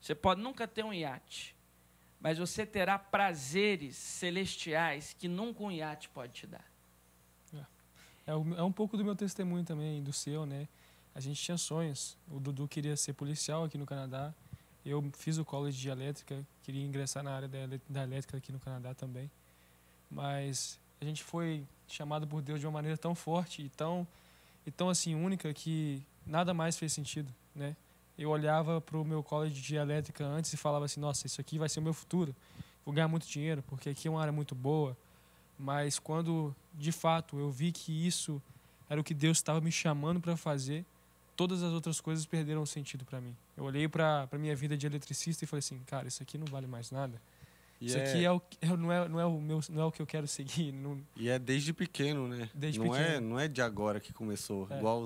[0.00, 1.54] Você pode nunca ter um iate,
[2.20, 6.70] mas você terá prazeres celestiais que nunca um iate pode te dar.
[8.26, 10.68] É, é um pouco do meu testemunho também, do seu, né?
[11.14, 12.16] A gente tinha sonhos.
[12.30, 14.32] O Dudu queria ser policial aqui no Canadá.
[14.86, 17.48] Eu fiz o college de elétrica, queria ingressar na área
[17.88, 19.30] da elétrica aqui no Canadá também.
[20.10, 24.06] Mas a gente foi chamado por Deus de uma maneira tão forte e tão,
[24.64, 27.74] e tão assim única que nada mais fez sentido, né?
[28.20, 31.58] Eu olhava para o meu college de elétrica antes e falava assim, nossa, isso aqui
[31.58, 32.34] vai ser o meu futuro.
[32.84, 34.96] Vou ganhar muito dinheiro, porque aqui é uma área muito boa
[35.60, 38.42] mas quando de fato eu vi que isso
[38.88, 40.84] era o que Deus estava me chamando para fazer,
[41.36, 43.36] todas as outras coisas perderam sentido para mim.
[43.56, 46.46] Eu olhei para a minha vida de eletricista e falei assim, cara, isso aqui não
[46.46, 47.20] vale mais nada.
[47.80, 48.08] E isso é...
[48.08, 50.06] aqui é o, é, não, é, não, é o meu, não é o que eu
[50.06, 50.72] quero seguir.
[50.72, 51.00] Não...
[51.16, 52.50] E é desde pequeno, né?
[52.52, 53.08] Desde não pequeno.
[53.08, 54.66] É, não é de agora que começou.
[54.70, 54.78] É.
[54.78, 55.04] Igual,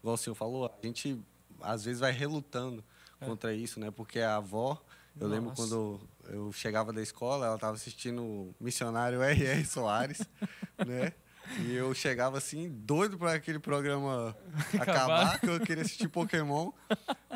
[0.00, 1.16] igual o senhor falou, a gente
[1.60, 2.84] às vezes vai relutando
[3.20, 3.26] é.
[3.26, 3.90] contra isso, né?
[3.90, 4.82] Porque a avó
[5.20, 5.40] eu Nossa.
[5.40, 9.64] lembro quando eu chegava da escola, ela estava assistindo missionário R.R.
[9.64, 10.20] Soares,
[10.86, 11.12] né?
[11.60, 14.36] E eu chegava assim, doido para aquele programa
[14.78, 16.70] acabar, que eu queria assistir Pokémon.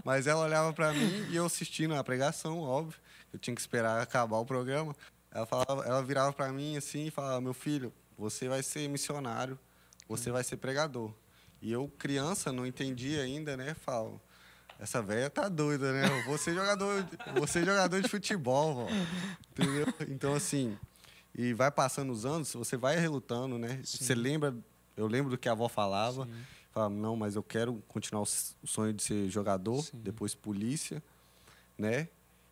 [0.05, 3.01] Mas ela olhava para mim e eu assistindo a pregação, óbvio.
[3.33, 4.95] Eu tinha que esperar acabar o programa.
[5.31, 9.59] Ela, falava, ela virava para mim assim e falava: Meu filho, você vai ser missionário,
[10.07, 11.13] você vai ser pregador.
[11.63, 13.73] E eu, criança, não entendia ainda, né?
[13.75, 14.21] Falo,
[14.81, 16.09] essa velha tá doida, né?
[16.09, 17.07] Eu vou ser jogador,
[17.37, 18.89] vou ser jogador de futebol, vó.
[19.53, 19.87] entendeu?
[20.09, 20.77] Então, assim,
[21.33, 23.81] e vai passando os anos, você vai relutando, né?
[23.85, 24.05] Sim.
[24.05, 24.53] Você lembra,
[24.97, 26.33] eu lembro do que a avó falava, Sim.
[26.73, 28.27] falava, não, mas eu quero continuar o
[28.67, 29.99] sonho de ser jogador, Sim.
[30.03, 31.01] depois polícia,
[31.79, 32.09] né?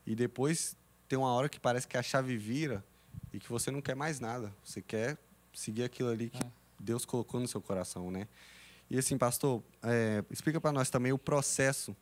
[0.06, 0.76] E depois
[1.08, 2.84] tem uma hora que parece que a chave vira
[3.32, 4.54] e que você não quer mais nada.
[4.64, 5.18] Você quer
[5.52, 6.50] seguir aquilo ali que é.
[6.78, 8.28] Deus colocou no seu coração, né?
[8.90, 11.96] E assim, pastor, é, explica para nós também o processo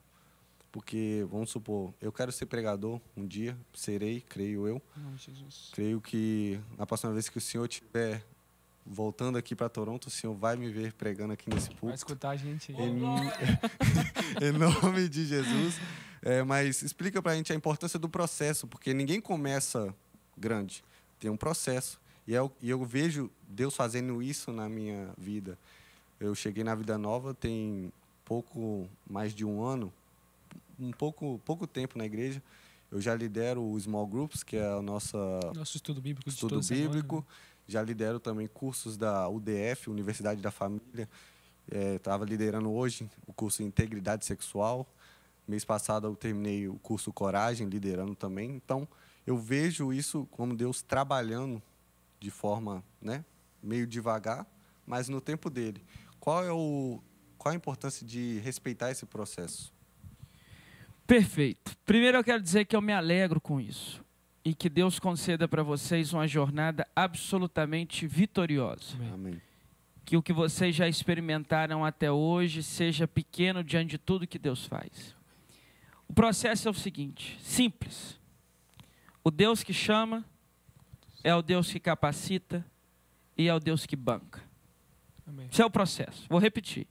[0.71, 4.83] porque, vamos supor, eu quero ser pregador um dia, serei, creio eu.
[4.97, 5.71] Não, Jesus.
[5.73, 8.23] Creio que na próxima vez que o senhor estiver
[8.85, 11.87] voltando aqui para Toronto, o senhor vai me ver pregando aqui nesse púlpito.
[11.87, 12.73] Vai escutar a gente.
[12.73, 13.01] Em,
[14.45, 15.75] em nome de Jesus.
[16.23, 19.95] É, mas explica para a gente a importância do processo, porque ninguém começa
[20.37, 20.85] grande.
[21.19, 22.01] Tem um processo.
[22.27, 25.59] E eu, é e eu vejo Deus fazendo isso na minha vida.
[26.21, 27.93] Eu cheguei na Vida Nova tem
[28.25, 29.93] pouco mais de um ano
[30.79, 32.43] um pouco, pouco tempo na igreja.
[32.91, 35.17] Eu já lidero o Small Groups, que é o nosso,
[35.55, 36.29] nosso estudo bíblico.
[36.29, 37.17] Estudo bíblico.
[37.17, 37.27] Semana?
[37.67, 41.09] Já lidero também cursos da UDF, Universidade da Família.
[41.97, 44.87] Estava é, liderando hoje o curso Integridade Sexual.
[45.47, 48.51] Mês passado eu terminei o curso Coragem, liderando também.
[48.51, 48.89] Então,
[49.27, 51.63] eu vejo isso como Deus trabalhando
[52.19, 53.23] de forma né,
[53.63, 54.47] meio devagar,
[54.87, 55.83] mas no tempo dele.
[56.21, 57.01] Qual é, o,
[57.37, 59.73] qual a importância de respeitar esse processo?
[61.07, 61.77] Perfeito.
[61.87, 64.05] Primeiro eu quero dizer que eu me alegro com isso
[64.45, 68.97] e que Deus conceda para vocês uma jornada absolutamente vitoriosa.
[69.13, 69.41] Amém.
[70.05, 74.65] Que o que vocês já experimentaram até hoje seja pequeno diante de tudo que Deus
[74.65, 75.15] faz.
[76.09, 78.19] O processo é o seguinte, simples.
[79.23, 80.25] O Deus que chama
[81.23, 82.65] é o Deus que capacita
[83.37, 84.48] e é o Deus que banca.
[85.29, 85.49] Amém.
[85.53, 86.25] Esse é o processo.
[86.29, 86.87] Vou repetir.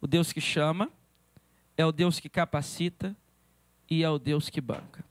[0.00, 0.90] O Deus que chama
[1.76, 3.16] é o Deus que capacita
[3.88, 5.04] e é o Deus que banca.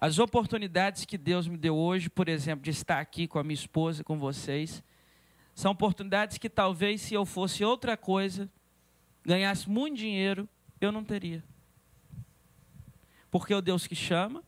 [0.00, 3.54] As oportunidades que Deus me deu hoje, por exemplo, de estar aqui com a minha
[3.54, 4.82] esposa, com vocês,
[5.54, 8.48] são oportunidades que talvez se eu fosse outra coisa,
[9.22, 10.48] ganhasse muito dinheiro,
[10.80, 11.44] eu não teria.
[13.30, 14.42] Porque é o Deus que chama,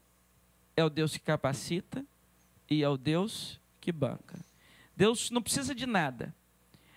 [0.74, 2.02] é o Deus que capacita
[2.70, 4.38] e é o Deus que banca.
[4.96, 6.34] Deus não precisa de nada.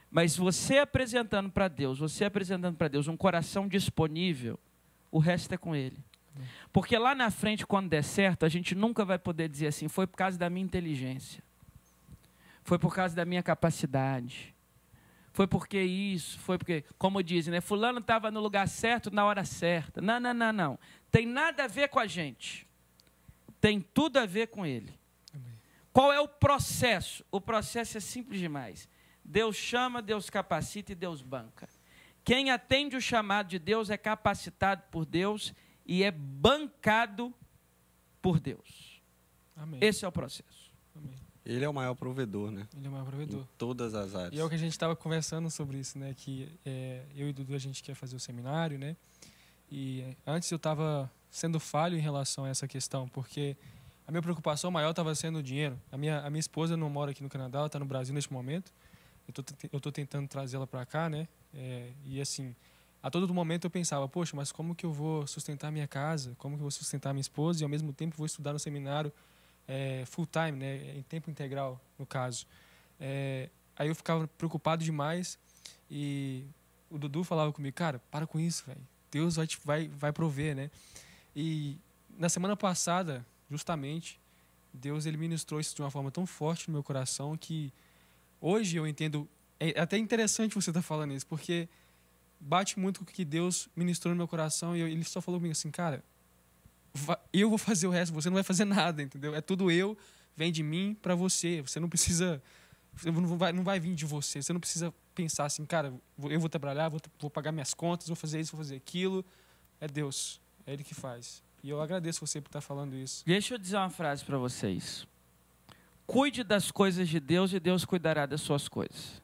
[0.09, 4.59] Mas você apresentando para Deus, você apresentando para Deus um coração disponível,
[5.11, 5.97] o resto é com Ele.
[6.71, 10.05] Porque lá na frente, quando der certo, a gente nunca vai poder dizer assim: foi
[10.05, 11.43] por causa da minha inteligência,
[12.63, 14.53] foi por causa da minha capacidade,
[15.35, 17.59] foi porque isso, foi porque, como dizem, né?
[17.59, 20.01] Fulano estava no lugar certo na hora certa.
[20.01, 20.79] Não, não, não, não.
[21.11, 22.65] Tem nada a ver com a gente.
[23.59, 24.97] Tem tudo a ver com ele.
[25.91, 27.25] Qual é o processo?
[27.29, 28.87] O processo é simples demais.
[29.25, 31.67] Deus chama, Deus capacita e Deus banca.
[32.23, 35.53] Quem atende o chamado de Deus é capacitado por Deus
[35.85, 37.33] e é bancado
[38.21, 39.01] por Deus.
[39.55, 39.79] Amém.
[39.83, 40.71] Esse é o processo.
[40.95, 41.15] Amém.
[41.45, 42.67] Ele é o maior provedor, né?
[42.75, 43.41] Ele é o maior provedor.
[43.41, 44.33] Em todas as áreas.
[44.33, 46.15] E é o que a gente estava conversando sobre isso, né?
[46.15, 48.95] Que é, eu e Dudu a gente quer fazer o seminário, né?
[49.71, 53.55] E antes eu estava sendo falho em relação a essa questão, porque
[54.07, 55.79] a minha preocupação maior estava sendo o dinheiro.
[55.91, 58.33] A minha, a minha esposa não mora aqui no Canadá, ela está no Brasil neste
[58.33, 58.71] momento.
[59.71, 61.27] Eu tô tentando trazê-la para cá, né?
[61.53, 62.55] É, e assim,
[63.01, 66.35] a todo momento eu pensava, poxa, mas como que eu vou sustentar minha casa?
[66.37, 69.11] Como que eu vou sustentar minha esposa e ao mesmo tempo vou estudar no seminário
[69.67, 70.97] é, full time, né?
[70.97, 72.45] Em tempo integral, no caso.
[72.99, 75.37] É, aí eu ficava preocupado demais
[75.89, 76.45] e
[76.89, 78.81] o Dudu falava comigo, cara, para com isso, velho.
[79.11, 80.71] Deus vai, vai, vai prover, né?
[81.35, 81.77] E
[82.17, 84.19] na semana passada, justamente,
[84.73, 87.71] Deus ele ministrou isso de uma forma tão forte no meu coração que
[88.45, 89.27] hoje eu entendo.
[89.59, 91.67] É até interessante você estar tá falando isso, porque
[92.39, 95.39] bate muito com o que Deus ministrou no meu coração e eu, ele só falou
[95.39, 96.03] comigo assim, cara,
[97.33, 99.33] eu vou fazer o resto, você não vai fazer nada, entendeu?
[99.33, 99.97] É tudo eu,
[100.35, 101.61] vem de mim para você.
[101.61, 102.41] Você não precisa,
[103.03, 104.41] não vai, não vai vir de você.
[104.41, 105.93] Você não precisa pensar assim, cara,
[106.23, 109.25] eu vou trabalhar, vou, vou pagar minhas contas, vou fazer isso, vou fazer aquilo.
[109.79, 111.43] É Deus, é Ele que faz.
[111.63, 113.23] E eu agradeço você por estar falando isso.
[113.25, 115.07] Deixa eu dizer uma frase para vocês.
[116.05, 119.21] Cuide das coisas de Deus e Deus cuidará das suas coisas.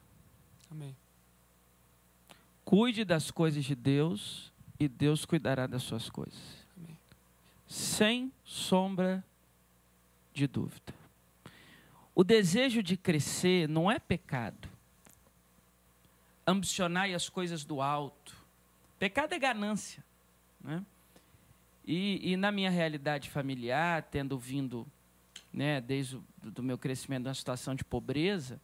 [0.70, 0.96] Amém.
[2.64, 6.40] Cuide das coisas de Deus e Deus cuidará das suas coisas.
[6.76, 6.98] Amém.
[7.66, 9.24] Sem sombra
[10.32, 10.92] de dúvida.
[12.14, 14.68] O desejo de crescer não é pecado.
[16.46, 18.36] Ambicionar as coisas do alto.
[18.98, 20.04] Pecado é ganância.
[20.60, 20.84] Né?
[21.84, 24.86] E, e na minha realidade familiar, tendo vindo
[25.52, 28.60] né, desde o do meu crescimento uma situação de pobreza,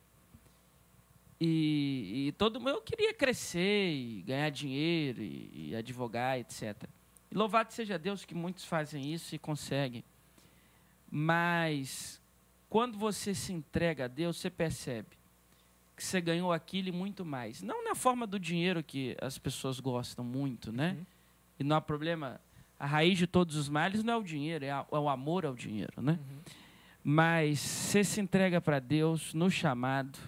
[1.40, 6.74] e, e todo mundo eu queria crescer e ganhar dinheiro e, e advogar, etc.
[7.30, 10.02] E louvado seja Deus que muitos fazem isso e conseguem.
[11.10, 12.20] Mas
[12.68, 15.16] quando você se entrega a Deus, você percebe
[15.96, 17.62] que você ganhou aquilo e muito mais.
[17.62, 20.96] Não na forma do dinheiro que as pessoas gostam muito, né?
[20.98, 21.06] Uhum.
[21.60, 22.40] E não há problema.
[22.78, 25.44] A raiz de todos os males não é o dinheiro, é, a, é o amor
[25.44, 26.12] ao dinheiro, né?
[26.12, 26.38] Uhum.
[27.10, 30.18] Mas você se entrega para Deus no chamado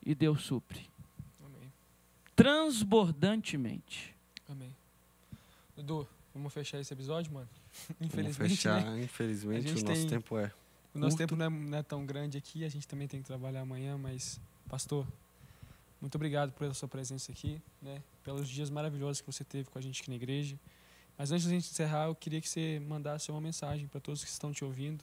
[0.00, 0.88] e Deus supre.
[1.44, 1.72] Amém.
[2.36, 4.14] Transbordantemente.
[4.48, 4.72] Amém.
[5.76, 7.48] Dudu, vamos fechar esse episódio, mano?
[8.00, 8.38] Infelizmente.
[8.38, 9.02] Vamos fechar, né?
[9.02, 10.06] infelizmente o nosso tem...
[10.06, 10.52] tempo é.
[10.94, 13.26] O nosso tempo não é, não é, tão grande aqui, a gente também tem que
[13.26, 15.04] trabalhar amanhã, mas, pastor,
[16.00, 18.00] muito obrigado pela sua presença aqui, né?
[18.22, 20.56] Pelos dias maravilhosos que você teve com a gente aqui na igreja.
[21.18, 24.22] Mas antes de a gente encerrar, eu queria que você mandasse uma mensagem para todos
[24.22, 25.02] que estão te ouvindo.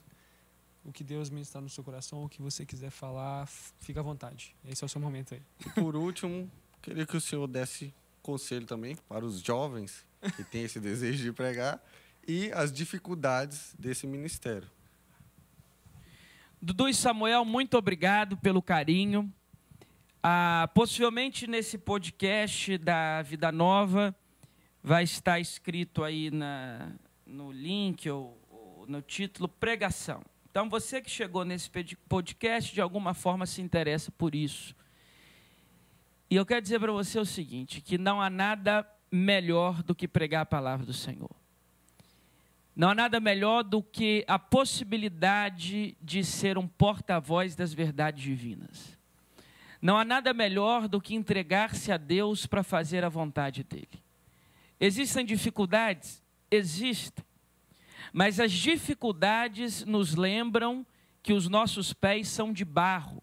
[0.84, 4.54] O que Deus ministrar no seu coração, o que você quiser falar, fica à vontade.
[4.64, 5.42] Esse é o seu momento aí.
[5.64, 10.04] E por último, queria que o senhor desse conselho também para os jovens
[10.36, 11.80] que têm esse desejo de pregar
[12.26, 14.68] e as dificuldades desse ministério.
[16.60, 19.32] Dudu e Samuel, muito obrigado pelo carinho.
[20.22, 24.14] Ah, possivelmente nesse podcast da Vida Nova
[24.82, 26.92] vai estar escrito aí na,
[27.26, 30.22] no link ou, ou no título pregação.
[30.52, 31.70] Então, você que chegou nesse
[32.06, 34.76] podcast, de alguma forma se interessa por isso.
[36.28, 40.06] E eu quero dizer para você o seguinte: que não há nada melhor do que
[40.06, 41.30] pregar a palavra do Senhor.
[42.76, 48.98] Não há nada melhor do que a possibilidade de ser um porta-voz das verdades divinas.
[49.80, 54.02] Não há nada melhor do que entregar-se a Deus para fazer a vontade dele.
[54.78, 56.22] Existem dificuldades?
[56.50, 57.24] Existem.
[58.12, 60.86] Mas as dificuldades nos lembram
[61.22, 63.22] que os nossos pés são de barro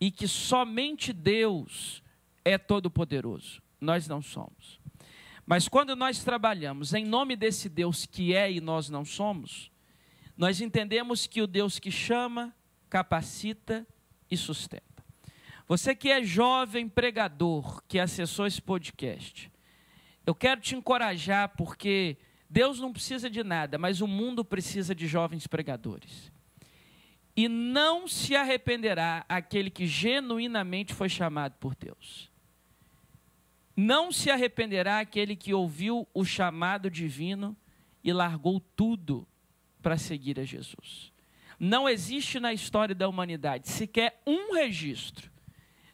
[0.00, 2.02] e que somente Deus
[2.44, 3.62] é todo-poderoso.
[3.80, 4.80] Nós não somos.
[5.46, 9.70] Mas quando nós trabalhamos em nome desse Deus que é e nós não somos,
[10.36, 12.54] nós entendemos que o Deus que chama,
[12.88, 13.86] capacita
[14.30, 15.04] e sustenta.
[15.66, 19.50] Você que é jovem pregador, que acessou esse podcast,
[20.26, 22.16] eu quero te encorajar porque
[22.54, 26.30] Deus não precisa de nada, mas o mundo precisa de jovens pregadores.
[27.36, 32.30] E não se arrependerá aquele que genuinamente foi chamado por Deus.
[33.76, 37.56] Não se arrependerá aquele que ouviu o chamado divino
[38.04, 39.26] e largou tudo
[39.82, 41.12] para seguir a Jesus.
[41.58, 45.28] Não existe na história da humanidade sequer um registro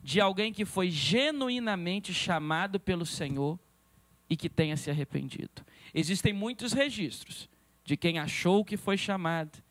[0.03, 3.59] de alguém que foi genuinamente chamado pelo Senhor
[4.29, 5.65] e que tenha se arrependido.
[5.95, 7.49] Existem muitos registros
[7.85, 9.63] de quem achou que foi chamado,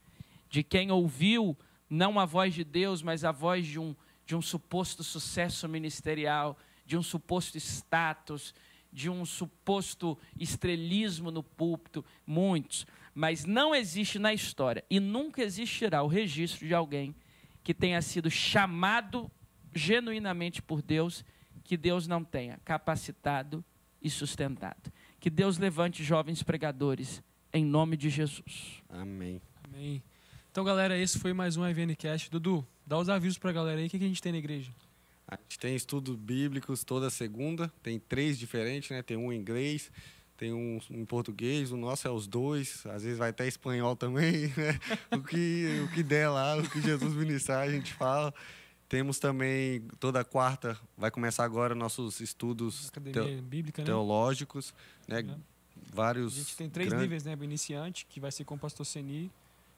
[0.49, 1.57] de quem ouviu
[1.89, 3.95] não a voz de Deus, mas a voz de um,
[4.25, 8.53] de um suposto sucesso ministerial, de um suposto status,
[8.91, 12.85] de um suposto estrelismo no púlpito, muitos.
[13.13, 17.15] Mas não existe na história e nunca existirá o registro de alguém
[17.63, 19.31] que tenha sido chamado
[19.73, 21.23] genuinamente por Deus,
[21.63, 23.63] que Deus não tenha capacitado
[24.01, 24.91] e sustentado.
[25.19, 27.21] Que Deus levante jovens pregadores
[27.53, 28.81] em nome de Jesus.
[28.87, 29.41] Amém.
[29.63, 30.01] Amém.
[30.49, 32.31] Então, galera, esse foi mais um IVNcast.
[32.31, 33.87] Dudu, dá os avisos pra galera aí.
[33.87, 34.71] O que, que a gente tem na igreja?
[35.27, 37.71] A gente tem estudos bíblicos toda segunda.
[37.83, 39.01] Tem três diferentes, né?
[39.03, 39.91] Tem um em inglês,
[40.37, 41.71] tem um em português.
[41.71, 42.85] O nosso é os dois.
[42.87, 44.79] Às vezes vai até espanhol também, né?
[45.11, 48.33] O que, o que der lá, o que Jesus ministrar, a gente fala.
[48.89, 53.85] Temos também, toda quarta, vai começar agora nossos estudos teo- Bíblica, né?
[53.85, 54.73] teológicos,
[55.07, 55.19] né?
[55.21, 55.35] É.
[55.93, 56.33] Vários.
[56.33, 57.37] A gente tem três grandes- níveis, né?
[57.39, 59.31] O iniciante, que vai ser com o pastor Seni.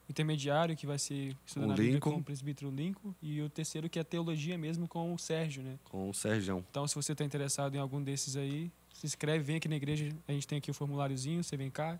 [0.09, 3.13] Intermediário, que vai ser estudando a com o presbítero Lincoln.
[3.21, 5.77] E o terceiro, que é teologia mesmo, com o Sérgio, né?
[5.85, 6.65] Com o Serjão.
[6.69, 10.09] Então, se você está interessado em algum desses aí, se inscreve, vem aqui na igreja.
[10.27, 11.97] A gente tem aqui o formuláriozinho, você vem cá.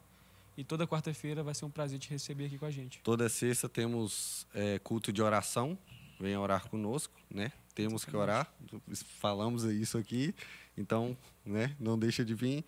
[0.57, 2.99] E toda quarta-feira vai ser um prazer te receber aqui com a gente.
[3.01, 5.77] Toda sexta temos é, culto de oração.
[6.21, 7.51] Venha orar conosco, né?
[7.73, 8.53] Temos que orar.
[9.19, 10.35] Falamos isso aqui.
[10.77, 11.75] Então, né?
[11.79, 12.63] Não deixa de vir.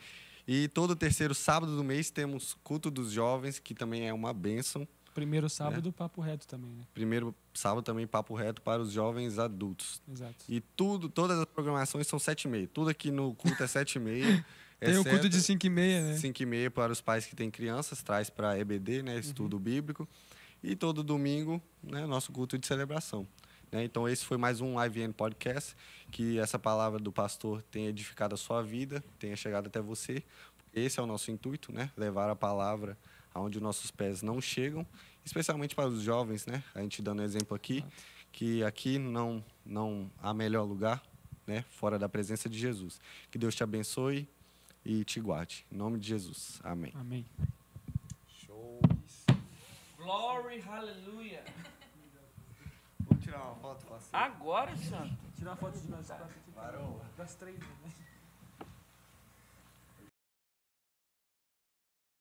[0.47, 4.87] E todo terceiro sábado do mês temos culto dos jovens, que também é uma bênção.
[5.13, 6.83] Primeiro sábado, papo reto também, né?
[6.95, 10.01] Primeiro sábado também papo reto para os jovens adultos.
[10.11, 10.45] Exato.
[10.49, 12.67] E tudo, todas as programações são sete e meia.
[12.67, 14.43] Tudo aqui no culto é sete e meia.
[14.79, 16.17] Tem o culto de 5 e meia, né?
[16.17, 20.05] 5 e meia para os pais que têm crianças, traz para EBD, né, estudo bíblico.
[20.63, 23.27] E todo domingo, né, nosso culto de celebração.
[23.69, 23.83] Né?
[23.83, 25.75] Então, esse foi mais um IVN Podcast.
[26.09, 30.23] Que essa palavra do pastor tenha edificado a sua vida, tenha chegado até você.
[30.73, 31.91] Esse é o nosso intuito, né?
[31.97, 32.97] Levar a palavra
[33.33, 34.85] aonde os nossos pés não chegam,
[35.25, 36.63] especialmente para os jovens, né?
[36.73, 37.83] A gente dando exemplo aqui,
[38.31, 41.03] que aqui não, não há melhor lugar,
[41.45, 41.65] né?
[41.71, 43.01] Fora da presença de Jesus.
[43.29, 44.27] Que Deus te abençoe
[44.85, 45.65] e te guarde.
[45.71, 46.59] Em nome de Jesus.
[46.63, 46.91] Amém.
[46.95, 47.25] Amém.
[50.03, 51.43] Glory, hallelujah.
[52.99, 55.15] Vamos tirar uma foto, Agora, santo.
[55.37, 56.11] Tirar uma foto de nós.
[57.17, 57.67] Das três, né?